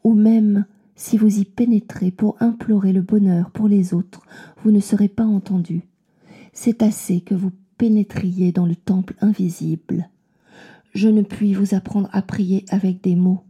[0.05, 0.66] Ou même
[0.97, 4.20] si vous y pénétrez pour implorer le bonheur pour les autres,
[4.62, 5.89] vous ne serez pas entendu.
[6.53, 10.11] C'est assez que vous pénétriez dans le temple invisible.
[10.93, 13.45] Je ne puis vous apprendre à prier avec des mots.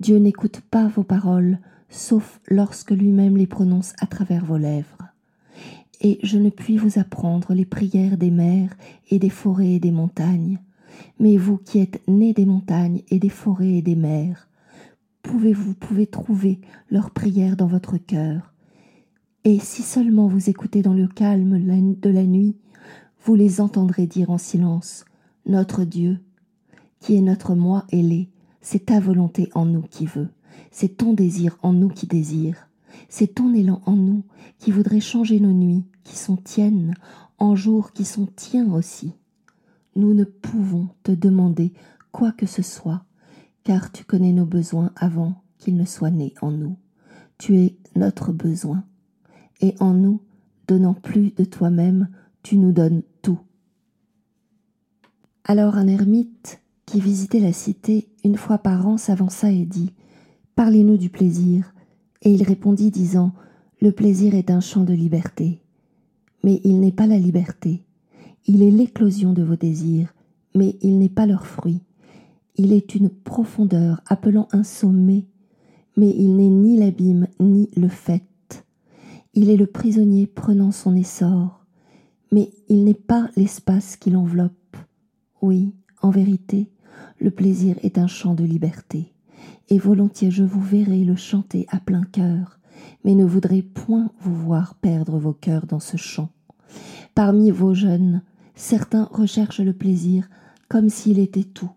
[0.00, 4.98] Dieu n'écoute pas vos paroles, sauf lorsque lui-même les prononce à travers vos lèvres.
[6.00, 8.76] Et je ne puis vous apprendre les prières des mers
[9.10, 10.58] et des forêts et des montagnes.
[11.18, 14.48] Mais vous qui êtes nés des montagnes et des forêts et des mers,
[15.22, 16.60] pouvez-vous pouvez trouver
[16.90, 18.52] leurs prières dans votre cœur.
[19.44, 21.60] Et si seulement vous écoutez dans le calme
[22.00, 22.56] de la nuit,
[23.24, 25.04] vous les entendrez dire en silence
[25.46, 26.20] Notre Dieu,
[27.00, 28.28] qui est notre moi ailé,
[28.60, 30.28] c'est ta volonté en nous qui veut,
[30.70, 32.68] c'est ton désir en nous qui désire,
[33.08, 34.24] c'est ton élan en nous
[34.58, 36.94] qui voudrait changer nos nuits qui sont tiennes
[37.38, 39.12] en jours qui sont tiens aussi.
[39.94, 41.72] Nous ne pouvons te demander
[42.12, 43.04] quoi que ce soit
[43.64, 46.76] car tu connais nos besoins avant qu'ils ne soient nés en nous.
[47.38, 48.84] Tu es notre besoin.
[49.60, 50.20] et en nous,
[50.68, 52.08] donnant plus de toi-même,
[52.42, 53.38] tu nous donnes tout.
[55.44, 59.92] Alors un ermite qui visitait la cité une fois par an s'avança et dit
[60.56, 61.74] Parlez-nous du plaisir.
[62.22, 63.32] Et il répondit disant
[63.82, 65.60] Le plaisir est un champ de liberté.
[66.42, 67.84] Mais il n'est pas la liberté.
[68.46, 70.14] Il est l'éclosion de vos désirs,
[70.54, 71.82] mais il n'est pas leur fruit.
[72.56, 75.26] Il est une profondeur appelant un sommet,
[75.98, 78.22] mais il n'est ni l'abîme ni le fait.
[79.34, 81.66] Il est le prisonnier prenant son essor,
[82.32, 84.76] mais il n'est pas l'espace qui l'enveloppe.
[85.42, 86.70] Oui, en vérité,
[87.20, 89.12] le plaisir est un chant de liberté,
[89.68, 92.58] et volontiers je vous verrai le chanter à plein cœur,
[93.04, 96.30] mais ne voudrais point vous voir perdre vos cœurs dans ce chant.
[97.14, 98.22] Parmi vos jeunes,
[98.54, 100.28] certains recherchent le plaisir
[100.68, 101.70] comme s'il était tout,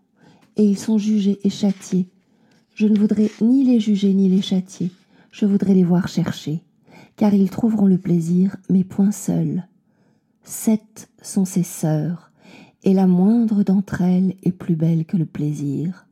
[0.56, 2.08] et ils sont jugés et châtiés.
[2.74, 4.90] Je ne voudrais ni les juger ni les châtier,
[5.30, 6.62] je voudrais les voir chercher,
[7.16, 9.66] car ils trouveront le plaisir, mais point seuls.
[10.42, 12.32] Sept sont ses sœurs,
[12.82, 16.06] et la moindre d'entre elles est plus belle que le plaisir.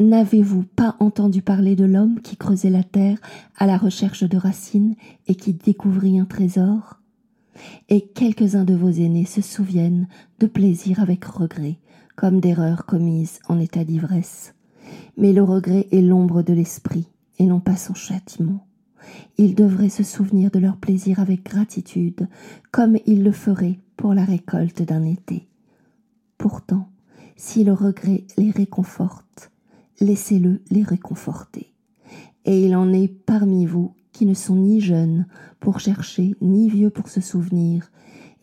[0.00, 3.18] N'avez-vous pas entendu parler de l'homme qui creusait la terre
[3.56, 4.94] à la recherche de racines
[5.26, 7.00] et qui découvrit un trésor?
[7.88, 10.06] Et quelques-uns de vos aînés se souviennent
[10.38, 11.78] de plaisir avec regret,
[12.14, 14.54] comme d'erreurs commises en état d'ivresse.
[15.16, 17.08] Mais le regret est l'ombre de l'esprit
[17.40, 18.68] et non pas son châtiment.
[19.36, 22.28] Ils devraient se souvenir de leur plaisir avec gratitude,
[22.70, 25.48] comme ils le feraient pour la récolte d'un été.
[26.36, 26.88] Pourtant,
[27.34, 29.50] si le regret les réconforte,
[30.00, 31.72] laissez-le les réconforter.
[32.44, 35.26] Et il en est parmi vous qui ne sont ni jeunes
[35.60, 37.90] pour chercher, ni vieux pour se souvenir,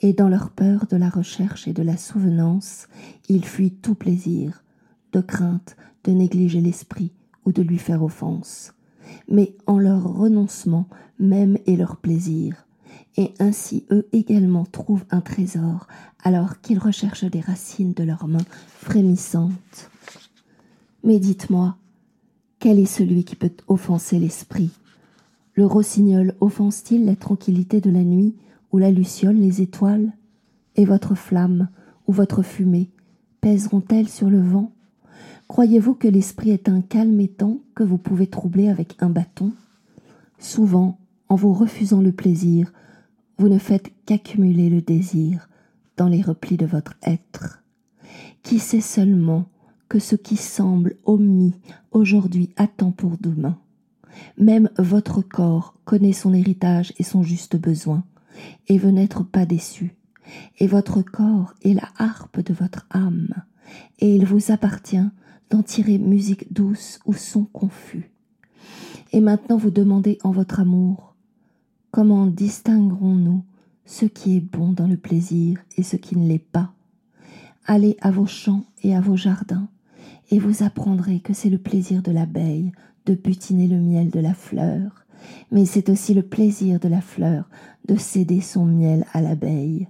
[0.01, 2.87] et dans leur peur de la recherche et de la souvenance,
[3.29, 4.63] ils fuient tout plaisir,
[5.11, 7.11] de crainte de négliger l'esprit
[7.45, 8.73] ou de lui faire offense,
[9.29, 10.87] mais en leur renoncement
[11.19, 12.67] même et leur plaisir,
[13.17, 15.87] et ainsi eux également trouvent un trésor
[16.23, 19.89] alors qu'ils recherchent des racines de leurs mains frémissantes.
[21.05, 21.77] Mais dites-moi,
[22.57, 24.71] quel est celui qui peut offenser l'esprit?
[25.53, 28.33] Le rossignol offense-t-il la tranquillité de la nuit,
[28.71, 30.13] ou la luciole les étoiles?
[30.75, 31.69] Et votre flamme,
[32.07, 32.89] ou votre fumée,
[33.39, 34.71] pèseront-elles sur le vent?
[35.47, 39.51] Croyez-vous que l'esprit est un calme étang que vous pouvez troubler avec un bâton?
[40.39, 40.97] Souvent,
[41.29, 42.73] en vous refusant le plaisir,
[43.37, 45.49] vous ne faites qu'accumuler le désir
[45.97, 47.61] dans les replis de votre être.
[48.41, 49.45] Qui sait seulement
[49.89, 51.53] que ce qui semble omis
[51.91, 53.57] aujourd'hui attend pour demain
[54.37, 58.03] Même votre corps connaît son héritage et son juste besoin,
[58.67, 59.95] et veut n'être pas déçu.
[60.59, 63.33] Et votre corps est la harpe de votre âme,
[63.99, 65.07] et il vous appartient
[65.49, 68.11] d'en tirer musique douce ou son confus.
[69.11, 71.15] Et maintenant vous demandez en votre amour,
[71.91, 73.43] comment distinguerons-nous
[73.85, 76.73] ce qui est bon dans le plaisir et ce qui ne l'est pas?
[77.67, 79.67] Allez à vos champs et à vos jardins,
[80.31, 82.71] et vous apprendrez que c'est le plaisir de l'abeille
[83.05, 85.05] de butiner le miel de la fleur,
[85.51, 87.49] mais c'est aussi le plaisir de la fleur
[87.87, 89.87] de céder son miel à l'abeille,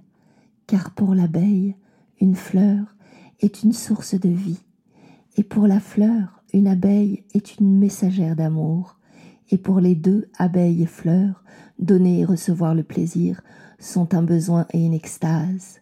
[0.66, 1.74] car pour l'abeille,
[2.20, 2.94] une fleur
[3.40, 4.60] est une source de vie,
[5.36, 8.98] et pour la fleur, une abeille est une messagère d'amour,
[9.50, 11.42] et pour les deux, abeilles et fleurs,
[11.78, 13.42] donner et recevoir le plaisir
[13.78, 15.80] sont un besoin et une extase.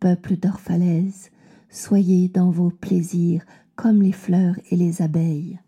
[0.00, 1.30] Peuple d'Orphalaise,
[1.70, 3.44] soyez dans vos plaisirs
[3.76, 5.58] comme les fleurs et les abeilles.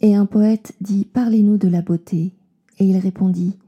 [0.00, 2.32] Et un poète dit Parlez-nous de la beauté.
[2.78, 3.58] Et il répondit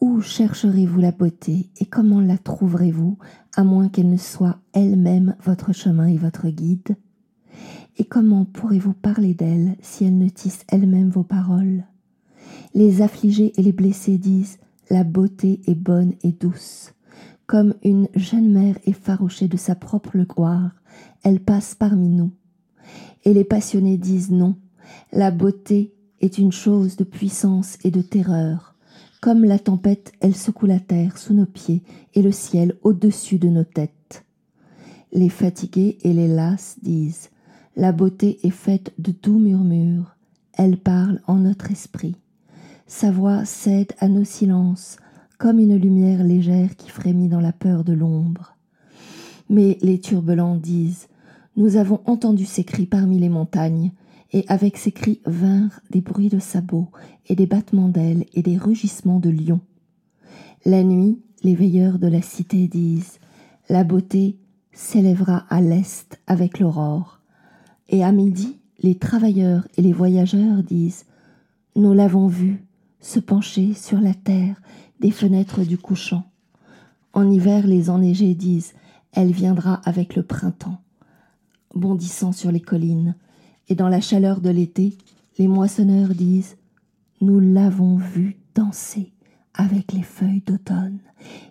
[0.00, 3.18] Où chercherez-vous la beauté et comment la trouverez-vous
[3.54, 6.96] à moins qu'elle ne soit elle-même votre chemin et votre guide?
[7.98, 11.84] Et comment pourrez-vous parler d'elle si elle ne tisse elle-même vos paroles?
[12.74, 14.58] Les affligés et les blessés disent
[14.90, 16.92] La beauté est bonne et douce.
[17.46, 20.70] Comme une jeune mère effarouchée de sa propre gloire,
[21.22, 22.32] elle passe parmi nous.
[23.24, 24.56] Et les passionnés disent non,
[25.12, 28.74] la beauté est une chose de puissance et de terreur.
[29.20, 31.82] Comme la tempête, elle secoue la terre sous nos pieds
[32.14, 34.24] et le ciel au-dessus de nos têtes.
[35.12, 37.30] Les fatigués et les lasses disent
[37.76, 40.16] La beauté est faite de doux murmures,
[40.52, 42.16] elle parle en notre esprit.
[42.86, 44.96] Sa voix cède à nos silences,
[45.38, 48.56] comme une lumière légère qui frémit dans la peur de l'ombre.
[49.48, 51.08] Mais les turbulents disent
[51.56, 53.92] Nous avons entendu ces cris parmi les montagnes,
[54.32, 56.88] et avec ces cris vinrent des bruits de sabots
[57.28, 59.60] et des battements d'ailes et des rugissements de lions.
[60.64, 63.18] La nuit, les veilleurs de la cité disent
[63.68, 64.36] La beauté
[64.72, 67.20] s'élèvera à l'est avec l'aurore.
[67.88, 71.06] Et à midi, les travailleurs et les voyageurs disent
[71.76, 72.65] Nous l'avons vu,
[73.06, 74.60] se pencher sur la terre
[74.98, 76.24] des fenêtres du couchant.
[77.12, 78.74] En hiver, les enneigés disent
[79.12, 80.80] Elle viendra avec le printemps,
[81.72, 83.14] bondissant sur les collines,
[83.68, 84.98] et dans la chaleur de l'été,
[85.38, 86.56] les moissonneurs disent
[87.20, 89.12] Nous l'avons vue danser
[89.54, 90.98] avec les feuilles d'automne,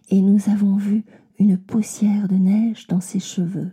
[0.10, 1.06] et nous avons vu
[1.40, 3.72] une poussière de neige dans ses cheveux.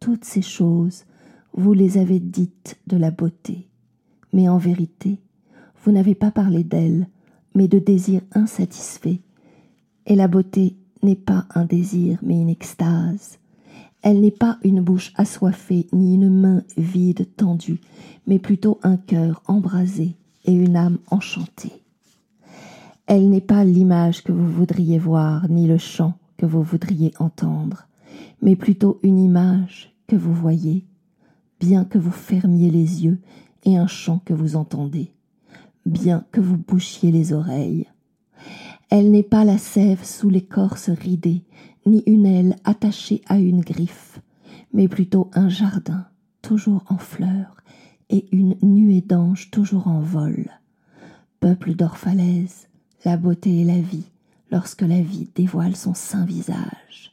[0.00, 1.04] Toutes ces choses,
[1.52, 3.68] vous les avez dites de la beauté,
[4.32, 5.20] mais en vérité,
[5.86, 7.06] vous n'avez pas parlé d'elle,
[7.54, 9.20] mais de désirs insatisfaits.
[10.06, 10.74] Et la beauté
[11.04, 13.38] n'est pas un désir, mais une extase.
[14.02, 17.80] Elle n'est pas une bouche assoiffée, ni une main vide tendue,
[18.26, 21.72] mais plutôt un cœur embrasé et une âme enchantée.
[23.06, 27.86] Elle n'est pas l'image que vous voudriez voir, ni le chant que vous voudriez entendre,
[28.42, 30.84] mais plutôt une image que vous voyez,
[31.60, 33.20] bien que vous fermiez les yeux,
[33.64, 35.12] et un chant que vous entendez,
[35.86, 37.86] bien que vous bouchiez les oreilles.
[38.90, 41.42] Elle n'est pas la sève sous l'écorce ridée,
[41.86, 44.20] ni une aile attachée à une griffe,
[44.72, 46.06] mais plutôt un jardin
[46.42, 47.56] toujours en fleurs
[48.10, 50.50] et une nuée d'anges toujours en vol.
[51.40, 52.68] Peuple d'orphalaise,
[53.04, 54.10] la beauté et la vie,
[54.50, 57.12] lorsque la vie dévoile son saint visage.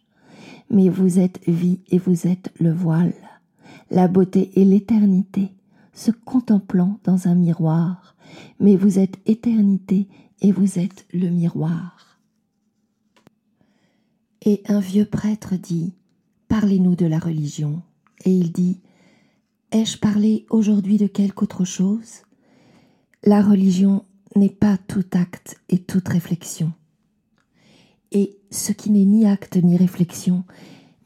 [0.69, 3.13] Mais vous êtes vie et vous êtes le voile,
[3.91, 5.51] la beauté et l'éternité,
[5.93, 8.12] se contemplant dans un miroir,
[8.59, 10.07] mais vous êtes éternité
[10.41, 12.19] et vous êtes le miroir.
[14.45, 15.93] Et un vieux prêtre dit,
[16.47, 17.81] Parlez-nous de la religion.
[18.25, 18.79] Et il dit,
[19.71, 22.21] Ai-je parlé aujourd'hui de quelque autre chose?
[23.23, 24.05] La religion
[24.35, 26.73] n'est pas tout acte et toute réflexion.
[28.11, 30.43] Et ce qui n'est ni acte ni réflexion,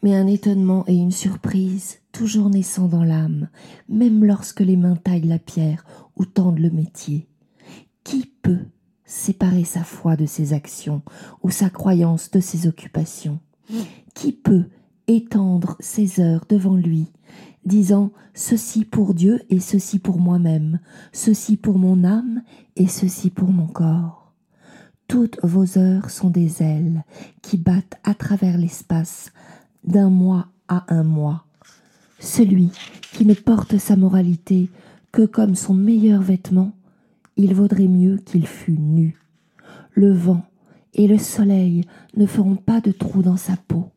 [0.04, 3.50] mais un étonnement et une surprise toujours naissant dans l'âme,
[3.88, 5.86] même lorsque les mains taillent la pierre
[6.18, 7.28] ou tendent le métier.
[8.04, 8.66] Qui peut
[9.06, 11.02] séparer sa foi de ses actions
[11.44, 13.40] ou sa croyance de ses occupations?
[14.14, 14.66] Qui peut
[15.08, 17.08] étendre ses heures devant lui,
[17.66, 20.80] disant ceci pour Dieu et ceci pour moi-même,
[21.14, 22.42] ceci pour mon âme
[22.76, 24.34] et ceci pour mon corps?
[25.08, 27.04] Toutes vos heures sont des ailes
[27.42, 29.32] qui battent à travers l'espace
[29.86, 31.46] d'un mois à un mois.
[32.20, 32.72] Celui
[33.14, 34.70] qui ne porte sa moralité
[35.12, 36.74] que comme son meilleur vêtement,
[37.36, 39.18] il vaudrait mieux qu'il fût nu.
[39.94, 40.44] Le vent
[40.94, 41.86] et le soleil
[42.16, 43.92] ne feront pas de trou dans sa peau.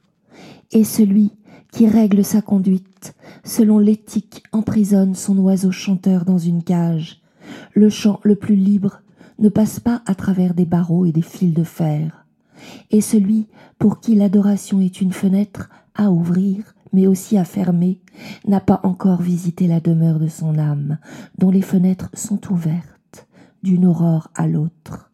[0.73, 1.33] Et celui
[1.73, 7.21] qui règle sa conduite, selon l'éthique, emprisonne son oiseau chanteur dans une cage.
[7.75, 9.03] Le chant le plus libre
[9.39, 12.27] ne passe pas à travers des barreaux et des fils de fer.
[12.91, 13.47] Et celui
[13.79, 18.01] pour qui l'adoration est une fenêtre à ouvrir, mais aussi fermer,
[18.47, 20.99] n'a pas encore visité la demeure de son âme,
[21.39, 23.27] dont les fenêtres sont ouvertes,
[23.63, 25.11] d'une aurore à l'autre.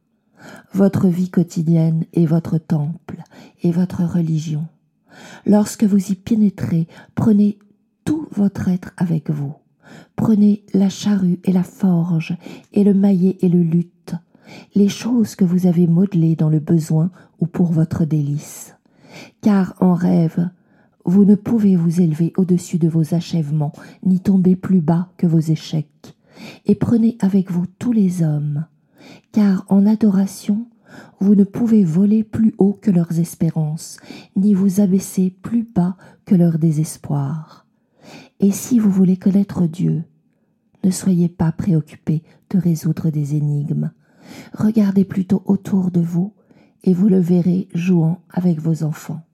[0.73, 3.23] Votre vie quotidienne est votre temple
[3.63, 4.67] et votre religion.
[5.47, 7.59] Lorsque vous y pénétrez, prenez
[8.05, 9.55] tout votre être avec vous.
[10.15, 12.37] Prenez la charrue et la forge,
[12.73, 14.15] et le maillet et le luth,
[14.75, 17.11] les choses que vous avez modelées dans le besoin
[17.41, 18.75] ou pour votre délice.
[19.41, 20.49] Car en rêve,
[21.07, 23.73] vous ne pouvez vous élever au-dessus de vos achèvements,
[24.05, 26.17] ni tomber plus bas que vos échecs.
[26.67, 28.67] Et prenez avec vous tous les hommes,
[29.33, 30.67] car en adoration,
[31.21, 33.99] vous ne pouvez voler plus haut que leurs espérances,
[34.35, 37.67] ni vous abaisser plus bas que leur désespoir.
[38.41, 40.03] Et si vous voulez connaître Dieu,
[40.85, 43.93] ne soyez pas préoccupés de résoudre des énigmes.
[44.53, 46.35] Regardez plutôt autour de vous,
[46.83, 49.26] et vous le verrez jouant avec vos enfants.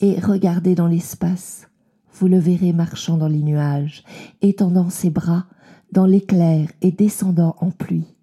[0.00, 1.68] Et regardez dans l'espace,
[2.14, 4.04] vous le verrez marchant dans les nuages,
[4.42, 5.46] étendant ses bras
[5.92, 8.14] dans l'éclair et descendant en pluie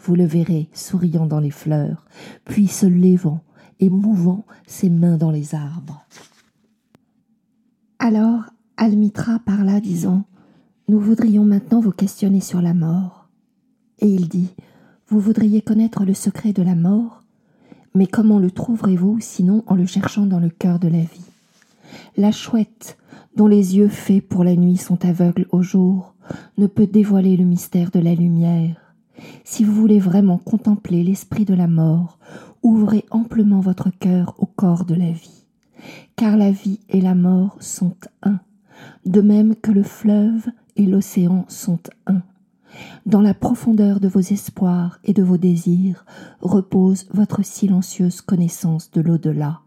[0.00, 2.06] vous le verrez souriant dans les fleurs,
[2.44, 3.40] puis se levant
[3.80, 6.06] et mouvant ses mains dans les arbres.
[7.98, 8.44] Alors
[8.76, 10.24] Almitra parla, disant
[10.88, 13.28] Nous voudrions maintenant vous questionner sur la mort.
[13.98, 14.54] Et il dit
[15.08, 17.22] Vous voudriez connaître le secret de la mort?
[17.94, 21.30] Mais comment le trouverez-vous sinon en le cherchant dans le cœur de la vie?
[22.16, 22.98] La chouette,
[23.36, 26.14] dont les yeux faits pour la nuit sont aveugles au jour,
[26.58, 28.76] ne peut dévoiler le mystère de la lumière.
[29.44, 32.18] Si vous voulez vraiment contempler l'esprit de la mort,
[32.62, 35.44] ouvrez amplement votre cœur au corps de la vie,
[36.16, 38.38] car la vie et la mort sont un,
[39.06, 40.46] de même que le fleuve
[40.76, 42.22] et l'océan sont un.
[43.06, 46.04] Dans la profondeur de vos espoirs et de vos désirs
[46.40, 49.60] repose votre silencieuse connaissance de l'au-delà.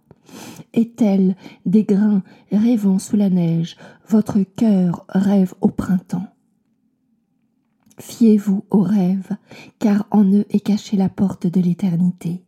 [0.73, 1.35] Et tel
[1.65, 3.75] des grains rêvant sous la neige,
[4.07, 6.27] votre cœur rêve au printemps
[7.99, 9.35] Fiez-vous aux rêves,
[9.77, 12.43] car en eux est cachée la porte de l'éternité.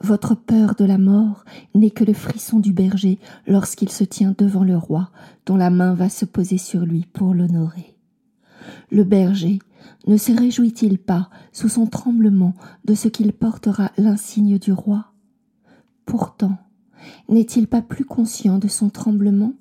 [0.00, 1.44] Votre peur de la mort
[1.74, 5.10] n'est que le frisson du berger lorsqu'il se tient devant le roi,
[5.46, 7.96] dont la main va se poser sur lui pour l'honorer.
[8.90, 9.60] Le berger
[10.06, 12.54] ne se réjouit-il pas, sous son tremblement,
[12.84, 15.12] de ce qu'il portera l'insigne du roi?
[16.04, 16.58] Pourtant,
[17.28, 19.52] n'est-il pas plus conscient de son tremblement?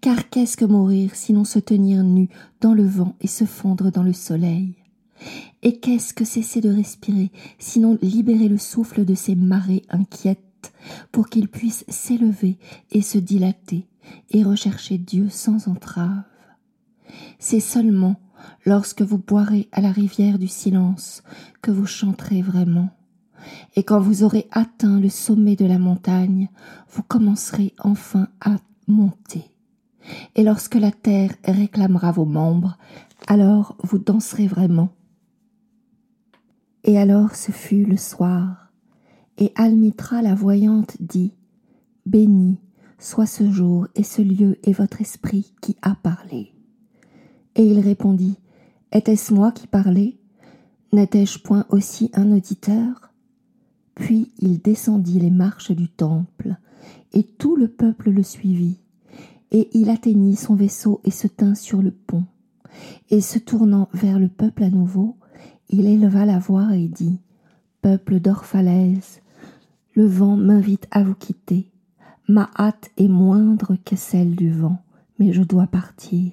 [0.00, 2.28] Car qu'est-ce que mourir sinon se tenir nu
[2.60, 4.76] dans le vent et se fondre dans le soleil?
[5.62, 10.72] Et qu'est-ce que cesser de respirer sinon libérer le souffle de ces marées inquiètes
[11.10, 12.58] pour qu'il puisse s'élever
[12.92, 13.86] et se dilater
[14.30, 16.22] et rechercher Dieu sans entrave?
[17.38, 18.16] C'est seulement
[18.64, 21.22] lorsque vous boirez à la rivière du silence
[21.62, 22.90] que vous chanterez vraiment.
[23.76, 26.48] Et quand vous aurez atteint le sommet de la montagne,
[26.90, 28.56] vous commencerez enfin à
[28.88, 29.50] monter
[30.34, 32.76] et lorsque la terre réclamera vos membres,
[33.26, 34.90] alors vous danserez vraiment.
[36.84, 38.70] Et alors ce fut le soir,
[39.38, 41.34] et Almitra la voyante dit,
[42.06, 42.58] Béni
[42.98, 46.55] soit ce jour et ce lieu et votre esprit qui a parlé.
[47.56, 48.36] Et il répondit,
[48.92, 50.16] Était-ce moi qui parlais?
[50.92, 53.12] N'étais-je point aussi un auditeur?
[53.96, 56.56] Puis il descendit les marches du temple,
[57.12, 58.78] et tout le peuple le suivit
[59.50, 62.24] et il atteignit son vaisseau et se tint sur le pont.
[63.10, 65.16] Et se tournant vers le peuple à nouveau,
[65.70, 67.20] il éleva la voix et dit
[67.80, 69.20] Peuple d'Orphalaise,
[69.94, 71.70] le vent m'invite à vous quitter.
[72.28, 74.82] Ma hâte est moindre que celle du vent,
[75.18, 76.32] mais je dois partir.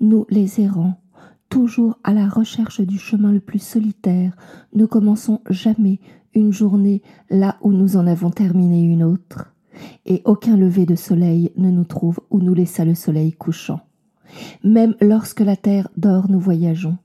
[0.00, 1.00] Nous, les errants,
[1.48, 4.36] toujours à la recherche du chemin le plus solitaire,
[4.74, 6.00] ne commençons jamais
[6.34, 9.54] une journée là où nous en avons terminé une autre
[10.06, 13.80] et aucun lever de soleil ne nous trouve où nous laissa le soleil couchant.
[14.62, 16.98] Même lorsque la terre dort, nous voyageons.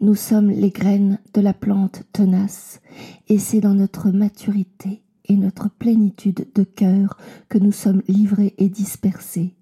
[0.00, 2.80] Nous sommes les graines de la plante tenace,
[3.28, 7.16] et c'est dans notre maturité et notre plénitude de cœur
[7.48, 9.54] que nous sommes livrés et dispersés.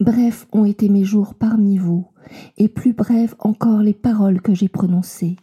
[0.00, 2.06] Brefs ont été mes jours parmi vous,
[2.56, 5.36] et plus brèves encore les paroles que j'ai prononcées.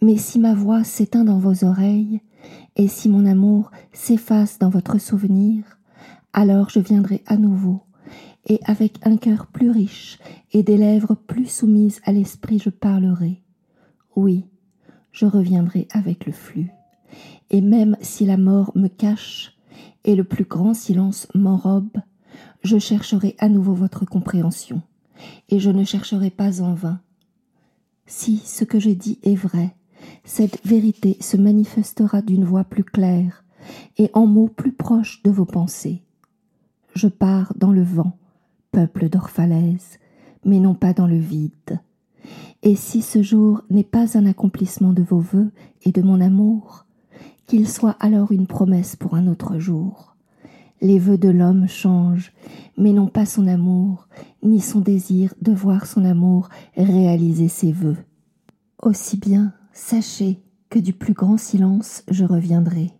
[0.00, 2.22] Mais si ma voix s'éteint dans vos oreilles,
[2.76, 5.78] et si mon amour s'efface dans votre souvenir,
[6.32, 7.82] alors je viendrai à nouveau,
[8.46, 10.18] et avec un cœur plus riche
[10.52, 13.42] et des lèvres plus soumises à l'esprit je parlerai.
[14.16, 14.46] Oui,
[15.12, 16.70] je reviendrai avec le flux.
[17.50, 19.52] Et même si la mort me cache
[20.04, 21.98] et le plus grand silence m'enrobe,
[22.62, 24.82] je chercherai à nouveau votre compréhension,
[25.48, 27.00] et je ne chercherai pas en vain.
[28.06, 29.74] Si ce que je dis est vrai,
[30.24, 33.44] cette vérité se manifestera d'une voix plus claire
[33.98, 36.02] et en mots plus proches de vos pensées.
[36.94, 38.18] Je pars dans le vent,
[38.70, 39.98] peuple d'Orphalaise,
[40.44, 41.80] mais non pas dans le vide.
[42.62, 45.50] Et si ce jour n'est pas un accomplissement de vos vœux
[45.82, 46.86] et de mon amour,
[47.46, 50.11] qu'il soit alors une promesse pour un autre jour.
[50.82, 52.32] Les vœux de l'homme changent,
[52.76, 54.08] mais non pas son amour,
[54.42, 57.96] ni son désir de voir son amour réaliser ses vœux.
[58.82, 62.90] Aussi bien Sachez que du plus grand silence je reviendrai.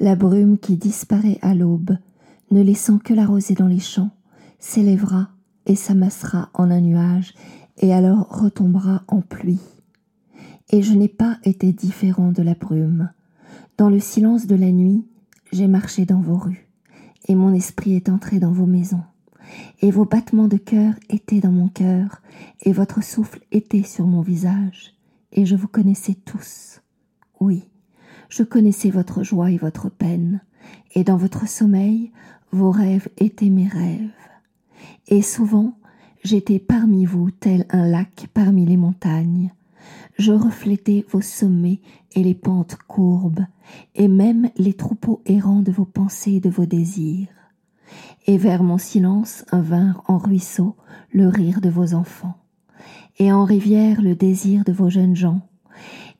[0.00, 1.96] La brume qui disparaît à l'aube,
[2.50, 4.10] ne laissant que la rosée dans les champs,
[4.58, 5.28] s'élèvera
[5.66, 7.34] et s'amassera en un nuage,
[7.78, 9.60] et alors retombera en pluie.
[10.70, 13.10] Et je n'ai pas été différent de la brume.
[13.76, 15.06] Dans le silence de la nuit,
[15.52, 16.65] j'ai marché dans vos rues,
[17.26, 19.02] et mon esprit est entré dans vos maisons.
[19.80, 22.22] Et vos battements de cœur étaient dans mon cœur,
[22.62, 24.96] et votre souffle était sur mon visage
[25.36, 26.80] et je vous connaissais tous.
[27.40, 27.68] Oui,
[28.28, 30.40] je connaissais votre joie et votre peine,
[30.94, 32.10] et dans votre sommeil,
[32.50, 34.10] vos rêves étaient mes rêves.
[35.08, 35.78] Et souvent,
[36.24, 39.52] j'étais parmi vous tel un lac parmi les montagnes.
[40.18, 41.80] Je reflétais vos sommets
[42.14, 43.44] et les pentes courbes,
[43.94, 47.28] et même les troupeaux errants de vos pensées et de vos désirs.
[48.26, 50.76] Et vers mon silence vinrent en ruisseau
[51.12, 52.36] le rire de vos enfants
[53.18, 55.40] et en rivière le désir de vos jeunes gens.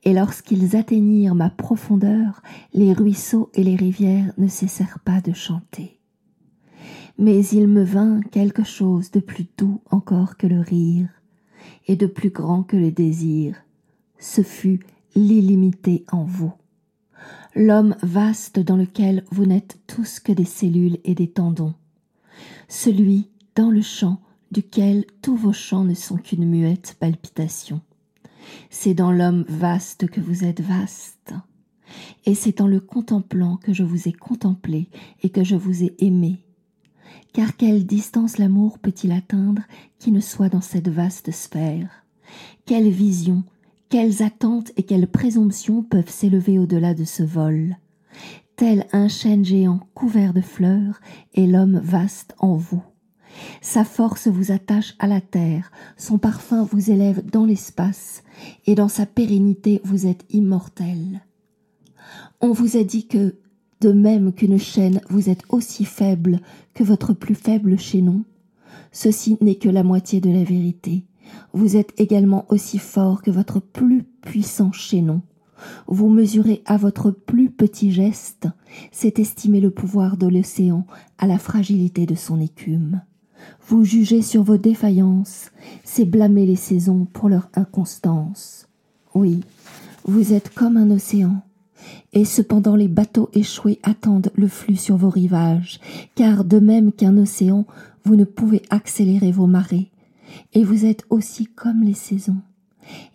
[0.05, 2.43] Et lorsqu'ils atteignirent ma profondeur,
[2.73, 5.98] les ruisseaux et les rivières ne cessèrent pas de chanter.
[7.18, 11.09] Mais il me vint quelque chose de plus doux encore que le rire,
[11.89, 13.56] et de plus grand que le désir.
[14.18, 14.80] Ce fut
[15.14, 16.52] l'illimité en vous.
[17.55, 21.74] L'homme vaste dans lequel vous n'êtes tous que des cellules et des tendons.
[22.68, 24.20] Celui dans le champ
[24.52, 27.80] duquel tous vos chants ne sont qu'une muette palpitation.
[28.70, 31.34] C'est dans l'homme vaste que vous êtes vaste,
[32.26, 34.88] et c'est en le contemplant que je vous ai contemplé
[35.22, 36.43] et que je vous ai aimé.
[37.32, 39.62] Car quelle distance l'amour peut-il atteindre
[39.98, 42.05] qui ne soit dans cette vaste sphère?
[42.66, 43.44] Quelles visions,
[43.88, 47.76] quelles attentes et quelles présomptions peuvent s'élever au-delà de ce vol?
[48.56, 51.00] Tel un chêne géant couvert de fleurs
[51.34, 52.82] est l'homme vaste en vous.
[53.60, 58.22] Sa force vous attache à la terre, son parfum vous élève dans l'espace,
[58.66, 61.20] et dans sa pérennité vous êtes immortel.
[62.40, 63.36] On vous a dit que,
[63.82, 66.40] de même qu'une chaîne, vous êtes aussi faible
[66.72, 68.24] que votre plus faible chaînon.
[68.90, 71.04] Ceci n'est que la moitié de la vérité.
[71.53, 75.23] Vous êtes également aussi fort que votre plus puissant chaînon.
[75.86, 78.48] Vous mesurez à votre plus petit geste,
[78.93, 80.86] c'est estimer le pouvoir de l'océan
[81.19, 83.01] à la fragilité de son écume.
[83.69, 85.51] Vous jugez sur vos défaillances,
[85.85, 88.69] c'est blâmer les saisons pour leur inconstance.
[89.15, 89.40] Oui,
[90.05, 91.43] vous êtes comme un océan,
[92.12, 95.81] et cependant les bateaux échoués attendent le flux sur vos rivages,
[96.15, 97.66] car de même qu'un océan,
[98.05, 99.90] vous ne pouvez accélérer vos marées,
[100.53, 102.40] et vous êtes aussi comme les saisons.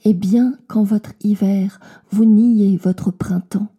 [0.03, 1.79] Et bien qu'en votre hiver
[2.11, 3.69] vous niez votre printemps,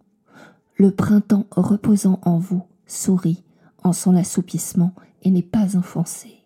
[0.76, 3.44] le printemps reposant en vous sourit
[3.84, 6.42] en son assoupissement et n'est pas enfoncé.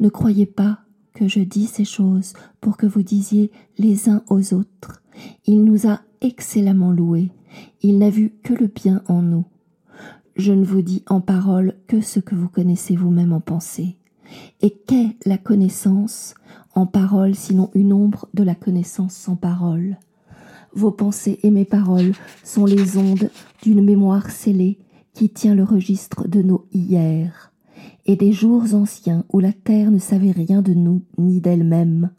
[0.00, 0.80] Ne croyez pas
[1.14, 5.02] que je dis ces choses pour que vous disiez les uns aux autres.
[5.46, 7.30] Il nous a excellemment loués.
[7.82, 9.44] Il n'a vu que le bien en nous.
[10.36, 13.96] Je ne vous dis en parole que ce que vous connaissez vous-même en pensée.
[14.62, 16.34] Et qu'est la connaissance
[16.74, 19.98] en parole sinon une ombre de la connaissance sans parole?
[20.72, 23.30] Vos pensées et mes paroles sont les ondes
[23.62, 24.78] d'une mémoire scellée
[25.12, 27.52] qui tient le registre de nos hier
[28.06, 32.10] et des jours anciens où la terre ne savait rien de nous ni d'elle-même,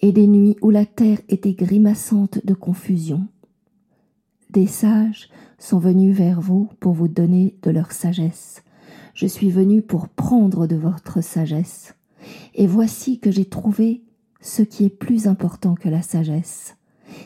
[0.00, 3.28] et des nuits où la terre était grimaçante de confusion.
[4.50, 5.28] Des sages
[5.58, 8.61] sont venus vers vous pour vous donner de leur sagesse.
[9.14, 11.94] Je suis venu pour prendre de votre sagesse.
[12.54, 14.02] Et voici que j'ai trouvé
[14.40, 16.76] ce qui est plus important que la sagesse.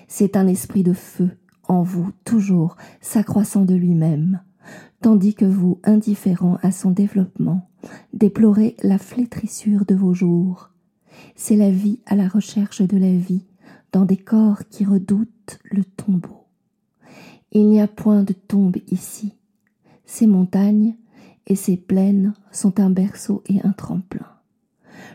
[0.09, 1.31] C'est un esprit de feu
[1.69, 4.41] en vous, toujours s'accroissant de lui-même,
[5.01, 7.69] tandis que vous, indifférent à son développement,
[8.13, 10.71] déplorez la flétrissure de vos jours.
[11.35, 13.47] C'est la vie à la recherche de la vie,
[13.93, 16.45] dans des corps qui redoutent le tombeau.
[17.53, 19.35] Il n'y a point de tombe ici.
[20.05, 20.95] Ces montagnes
[21.47, 24.27] et ces plaines sont un berceau et un tremplin.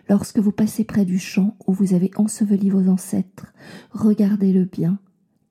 [0.10, 3.54] Lorsque vous passez près du champ où vous avez enseveli vos ancêtres,
[3.92, 5.00] regardez-le bien,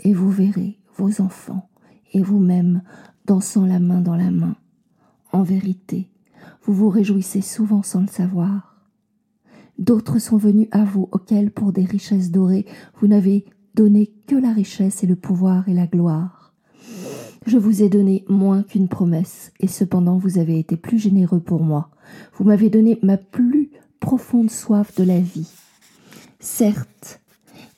[0.00, 1.68] et vous verrez vos enfants
[2.12, 2.82] et vous-même
[3.26, 4.56] dansant la main dans la main.
[5.32, 6.10] En vérité,
[6.62, 8.76] vous vous réjouissez souvent sans le savoir.
[9.78, 12.66] D'autres sont venus à vous auxquels, pour des richesses dorées,
[13.00, 13.44] vous n'avez
[13.74, 16.52] donné que la richesse et le pouvoir et la gloire.
[17.46, 21.62] Je vous ai donné moins qu'une promesse, et cependant vous avez été plus généreux pour
[21.62, 21.90] moi.
[22.34, 25.50] Vous m'avez donné ma plus profonde soif de la vie.
[26.38, 27.20] Certes,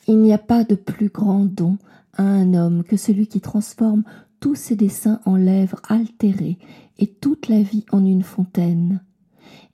[0.08, 1.78] il n'y a pas de plus grand don
[2.14, 4.02] à un homme que celui qui transforme
[4.40, 6.58] tous ses dessins en lèvres altérées
[6.98, 9.00] et toute la vie en une fontaine.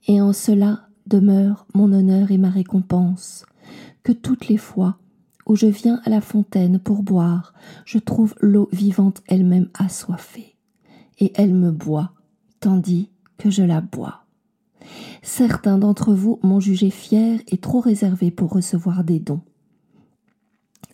[0.07, 3.45] Et en cela demeure mon honneur et ma récompense,
[4.03, 4.97] que toutes les fois
[5.49, 7.53] où je viens à la fontaine pour boire,
[7.83, 10.55] je trouve l'eau vivante elle-même assoiffée,
[11.19, 12.13] et elle me boit,
[12.61, 14.23] tandis que je la bois.
[15.21, 19.41] Certains d'entre vous m'ont jugé fier et trop réservé pour recevoir des dons.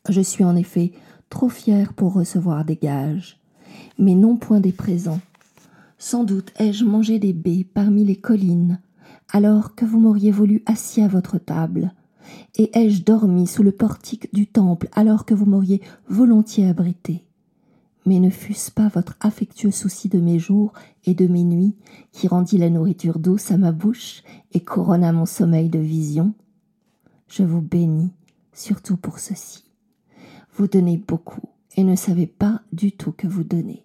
[0.09, 0.91] Je suis en effet
[1.29, 3.39] trop fier pour recevoir des gages
[3.97, 5.21] mais non point des présents.
[5.97, 8.79] Sans doute ai-je mangé des baies parmi les collines,
[9.31, 11.93] alors que vous m'auriez voulu assis à votre table,
[12.57, 17.23] et ai-je dormi sous le portique du temple alors que vous m'auriez volontiers abrité?
[18.05, 20.73] Mais ne fût-ce pas votre affectueux souci de mes jours
[21.05, 21.75] et de mes nuits
[22.11, 24.23] qui rendit la nourriture douce à ma bouche
[24.53, 26.33] et couronna mon sommeil de vision?
[27.27, 28.11] Je vous bénis,
[28.53, 29.63] surtout pour ceci.
[30.55, 33.83] Vous donnez beaucoup, et ne savez pas du tout que vous donnez.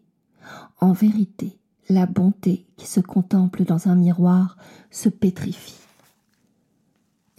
[0.81, 1.59] En vérité,
[1.89, 4.57] la bonté qui se contemple dans un miroir
[4.91, 5.79] se pétrifie.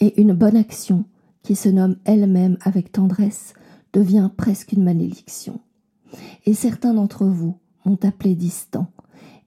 [0.01, 1.05] Et une bonne action
[1.43, 3.53] qui se nomme elle-même avec tendresse
[3.93, 5.61] devient presque une malédiction.
[6.45, 8.87] Et certains d'entre vous m'ont appelé distant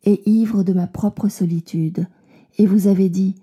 [0.05, 2.07] et ivre de ma propre solitude,
[2.59, 3.35] et vous avez dit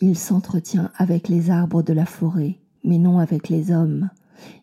[0.00, 4.10] Il s'entretient avec les arbres de la forêt, mais non avec les hommes.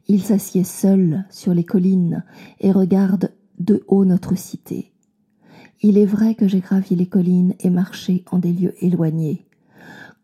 [0.07, 2.23] Il s'assied seul sur les collines
[2.59, 4.91] et regarde de haut notre cité.
[5.81, 9.44] Il est vrai que j'ai gravi les collines et marché en des lieux éloignés.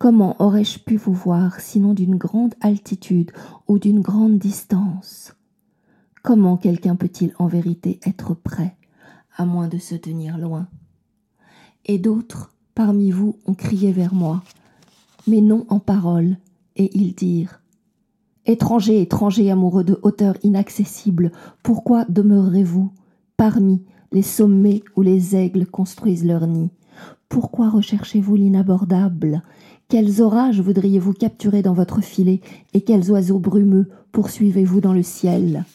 [0.02, 3.30] Comment aurais-je pu vous voir sinon d'une grande altitude
[3.68, 5.36] ou d'une grande distance?
[6.24, 8.76] Comment quelqu'un peut-il en vérité être prêt,
[9.38, 10.68] à moins de se tenir loin?
[11.86, 14.42] Et d'autres parmi vous ont crié vers moi,
[15.28, 16.36] mais non en paroles,
[16.78, 17.62] et ils dirent
[18.48, 22.92] Étrangers, étrangers amoureux de hauteurs inaccessibles, pourquoi demeurerez-vous
[23.38, 26.72] parmi les sommets où les aigles construisent leur nid?
[27.30, 29.44] Pourquoi recherchez-vous l'inabordable
[29.92, 32.40] Quels orages voudriez-vous capturer dans votre filet
[32.74, 35.66] et quels oiseaux brumeux poursuivez-vous dans le ciel?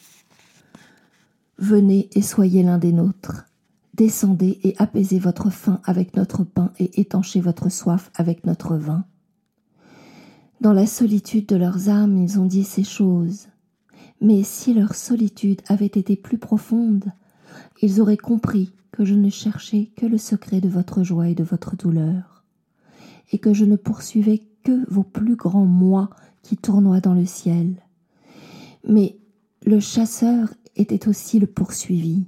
[1.59, 3.45] Venez et soyez l'un des nôtres.
[3.93, 9.05] Descendez et apaisez votre faim avec notre pain et étanchez votre soif avec notre vin.
[10.61, 13.49] Dans la solitude de leurs âmes, ils ont dit ces choses.
[14.19, 17.05] Mais si leur solitude avait été plus profonde,
[17.83, 21.43] ils auraient compris que je ne cherchais que le secret de votre joie et de
[21.43, 22.36] votre douleur,
[23.31, 26.09] et que je ne poursuivais que vos plus grands moi
[26.43, 27.75] qui tournoient dans le ciel.
[28.87, 29.17] Mais
[29.65, 32.25] le chasseur était aussi le poursuivi,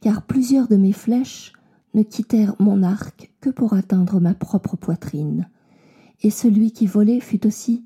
[0.00, 1.52] car plusieurs de mes flèches
[1.94, 5.48] ne quittèrent mon arc que pour atteindre ma propre poitrine,
[6.22, 7.84] et celui qui volait fut aussi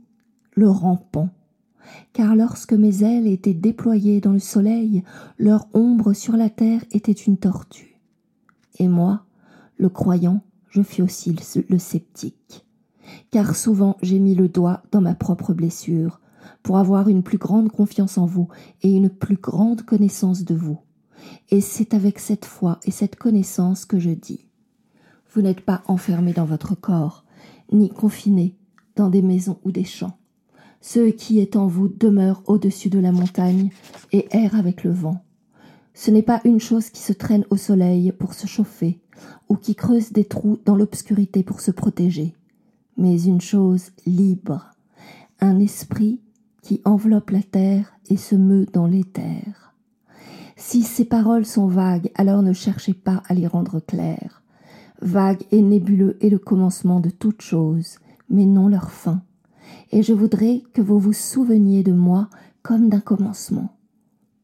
[0.55, 1.31] le rampant.
[2.13, 5.03] Car lorsque mes ailes étaient déployées dans le soleil,
[5.39, 8.01] leur ombre sur la terre était une tortue.
[8.79, 9.25] Et moi,
[9.77, 11.37] le croyant, je fus aussi
[11.69, 12.67] le sceptique.
[13.31, 16.21] Car souvent j'ai mis le doigt dans ma propre blessure,
[16.63, 18.49] pour avoir une plus grande confiance en vous
[18.83, 20.79] et une plus grande connaissance de vous.
[21.51, 24.49] Et c'est avec cette foi et cette connaissance que je dis.
[25.33, 27.25] Vous n'êtes pas enfermés dans votre corps,
[27.73, 28.57] ni confiné
[28.97, 30.19] dans des maisons ou des champs.
[30.81, 33.71] Ce qui est en vous demeure au-dessus de la montagne
[34.11, 35.23] et erre avec le vent.
[35.95, 39.01] Ce n'est pas une chose qui se traîne au soleil pour se chauffer,
[39.49, 42.35] ou qui creuse des trous dans l'obscurité pour se protéger,
[42.97, 44.71] mais une chose libre,
[45.41, 46.21] un esprit
[46.63, 49.75] qui enveloppe la terre et se meut dans l'éther.
[50.57, 54.43] Si ces paroles sont vagues, alors ne cherchez pas à les rendre claires.
[55.01, 57.99] Vague et nébuleux est le commencement de toute chose,
[58.31, 59.23] mais non leur fin.
[59.91, 62.29] Et je voudrais que vous vous souveniez de moi
[62.63, 63.77] comme d'un commencement.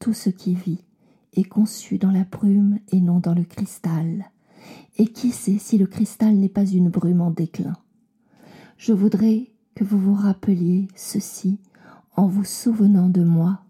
[0.00, 0.82] Tout ce qui vit
[1.34, 4.30] est conçu dans la brume et non dans le cristal.
[4.98, 7.76] Et qui sait si le cristal n'est pas une brume en déclin?
[8.76, 11.58] Je voudrais que vous vous rappeliez ceci
[12.16, 13.60] en vous souvenant de moi.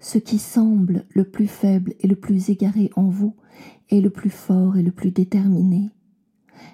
[0.00, 3.36] Ce qui semble le plus faible et le plus égaré en vous
[3.90, 5.90] est le plus fort et le plus déterminé.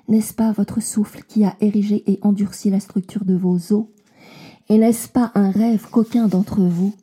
[0.08, 3.86] N'est-ce pas votre souffle qui a érigé et endurci la structure de vos os?
[4.70, 6.94] Et n'est-ce pas un rêve qu'aucun d'entre vous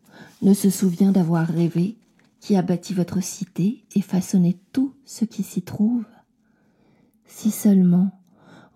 [0.42, 1.98] ne se souvient d'avoir rêvé,
[2.40, 6.06] qui a bâti votre cité et façonné tout ce qui s'y trouve?
[7.34, 8.12] Si seulement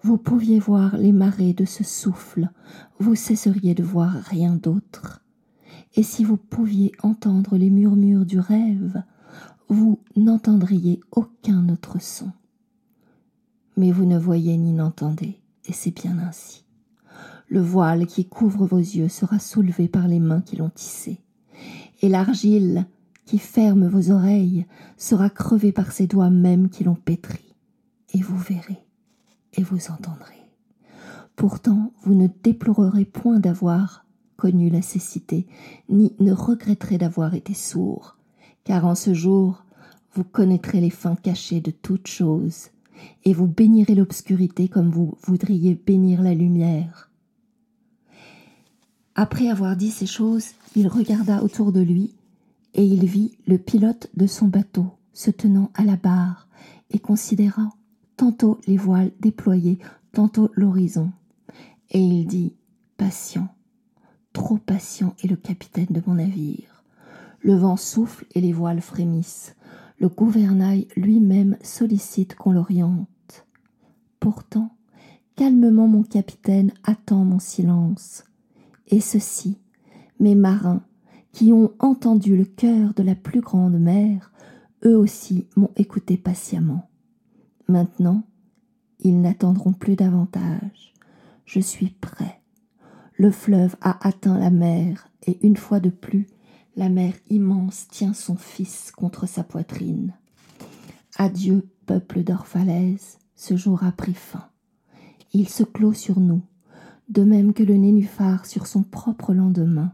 [0.02, 2.50] vous pouviez voir les marées de ce souffle,
[3.00, 5.22] vous cesseriez de voir rien d'autre.
[5.96, 9.04] Et si vous pouviez entendre les murmures du rêve,
[9.70, 12.32] vous n'entendriez aucun autre son
[13.78, 16.64] mais vous ne voyez ni n'entendez, et c'est bien ainsi.
[17.48, 21.20] Le voile qui couvre vos yeux sera soulevé par les mains qui l'ont tissé,
[22.02, 22.86] et l'argile
[23.26, 24.66] qui ferme vos oreilles
[24.98, 27.45] sera crevée par ces doigts mêmes qui l'ont pétri,
[28.14, 28.86] et vous verrez,
[29.54, 30.36] et vous entendrez.
[31.36, 34.06] Pourtant, vous ne déplorerez point d'avoir
[34.38, 35.48] connu la cécité,
[35.90, 38.18] ni ne regretterez d'avoir été sourd,
[38.64, 39.64] car en ce jour,
[40.14, 42.70] vous connaîtrez les fins cachées de toutes choses,
[43.26, 47.12] et vous bénirez l'obscurité comme vous voudriez bénir la lumière.
[49.16, 52.16] Après avoir dit ces choses, il regarda autour de lui,
[52.74, 56.48] et il vit le pilote de son bateau se tenant à la barre,
[56.92, 57.70] et considéra
[58.18, 59.80] tantôt les voiles déployées,
[60.12, 61.12] tantôt l'horizon.
[61.92, 62.54] Et il dit,
[62.98, 63.48] Patient,
[64.34, 66.84] trop patient est le capitaine de mon navire.
[67.42, 69.56] Le vent souffle et les voiles frémissent
[70.00, 73.46] le gouvernail lui-même sollicite qu'on l'oriente.
[74.20, 74.76] Pourtant,
[75.36, 78.24] calmement mon capitaine attend mon silence.
[78.88, 79.58] Et ceux-ci,
[80.20, 80.84] mes marins,
[81.32, 84.32] qui ont entendu le cœur de la plus grande mer,
[84.86, 86.90] eux aussi m'ont écouté patiemment.
[87.68, 88.24] Maintenant,
[89.00, 90.94] ils n'attendront plus davantage.
[91.46, 92.42] Je suis prêt.
[93.18, 96.28] Le fleuve a atteint la mer, et une fois de plus,
[96.76, 100.14] la mer immense tient son fils contre sa poitrine.
[101.18, 104.46] Adieu, peuple d'Orphalaise, ce jour a pris fin.
[105.34, 106.42] Il se clôt sur nous,
[107.10, 109.94] de même que le nénuphar sur son propre lendemain.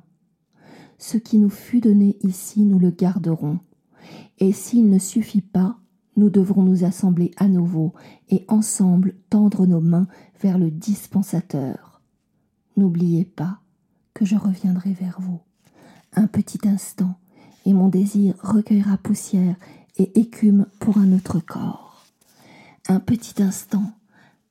[0.97, 3.59] Ce qui nous fut donné ici, nous le garderons.
[4.39, 5.77] Et s'il ne suffit pas,
[6.15, 7.93] nous devrons nous assembler à nouveau
[8.29, 10.07] et ensemble tendre nos mains
[10.41, 12.01] vers le dispensateur.
[12.77, 13.59] N'oubliez pas
[14.13, 15.39] que je reviendrai vers vous
[16.13, 17.15] un petit instant,
[17.65, 19.55] et mon désir recueillera poussière
[19.97, 22.05] et écume pour un autre corps.
[22.87, 23.93] Un petit instant,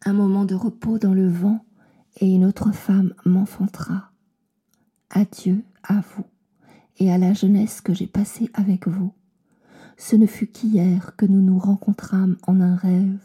[0.05, 1.65] un moment de repos dans le vent,
[2.21, 4.11] et une autre femme m'enfantera.
[5.11, 6.25] Adieu à vous
[6.99, 9.13] et à la jeunesse que j'ai passée avec vous.
[10.03, 13.21] Ce ne fut qu'hier que nous nous rencontrâmes en un rêve.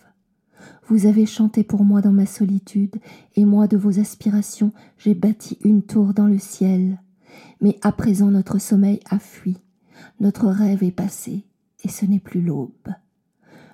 [0.90, 2.98] Vous avez chanté pour moi dans ma solitude,
[3.38, 7.00] et moi de vos aspirations j'ai bâti une tour dans le ciel.
[7.62, 9.58] Mais à présent notre sommeil a fui,
[10.20, 11.46] notre rêve est passé,
[11.86, 12.90] et ce n'est plus l'aube.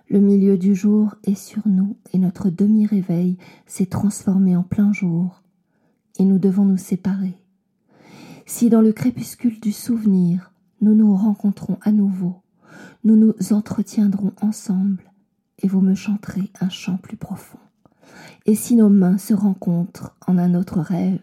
[0.08, 5.42] Le milieu du jour est sur nous, et notre demi-réveil s'est transformé en plein jour,
[6.20, 7.34] et nous devons nous séparer.
[8.46, 12.42] Si dans le crépuscule du souvenir nous nous rencontrons à nouveau,
[13.04, 15.12] nous nous entretiendrons ensemble,
[15.60, 17.60] et vous me chanterez un chant plus profond.
[18.46, 21.20] Et si nos mains se rencontrent en un autre rêve,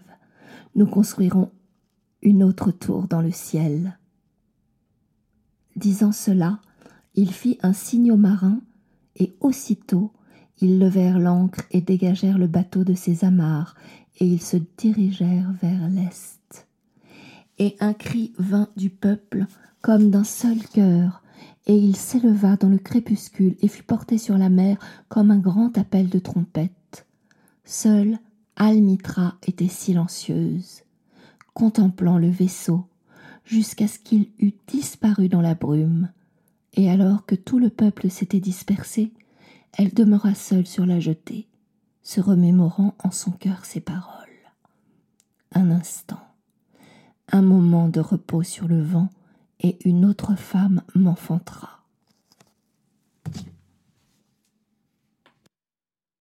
[0.74, 1.50] nous construirons
[2.22, 3.98] une autre tour dans le ciel.
[5.76, 6.60] Disant cela,
[7.14, 8.60] il fit un signe aux marins,
[9.16, 10.12] et aussitôt
[10.60, 13.74] ils levèrent l'ancre et dégagèrent le bateau de ses amarres,
[14.18, 16.66] et ils se dirigèrent vers l'est.
[17.58, 19.46] Et un cri vint du peuple
[19.80, 21.22] comme d'un seul cœur,
[21.68, 24.78] et il s'éleva dans le crépuscule et fut porté sur la mer
[25.08, 27.06] comme un grand appel de trompette.
[27.64, 28.18] Seule
[28.56, 30.82] Almitra était silencieuse,
[31.52, 32.86] contemplant le vaisseau,
[33.44, 36.10] jusqu'à ce qu'il eût disparu dans la brume,
[36.72, 39.12] et alors que tout le peuple s'était dispersé,
[39.76, 41.46] elle demeura seule sur la jetée,
[42.02, 44.14] se remémorant en son cœur ces paroles.
[45.52, 46.20] Un instant,
[47.30, 49.10] un moment de repos sur le vent,
[49.60, 51.77] et une autre femme m'enfantera.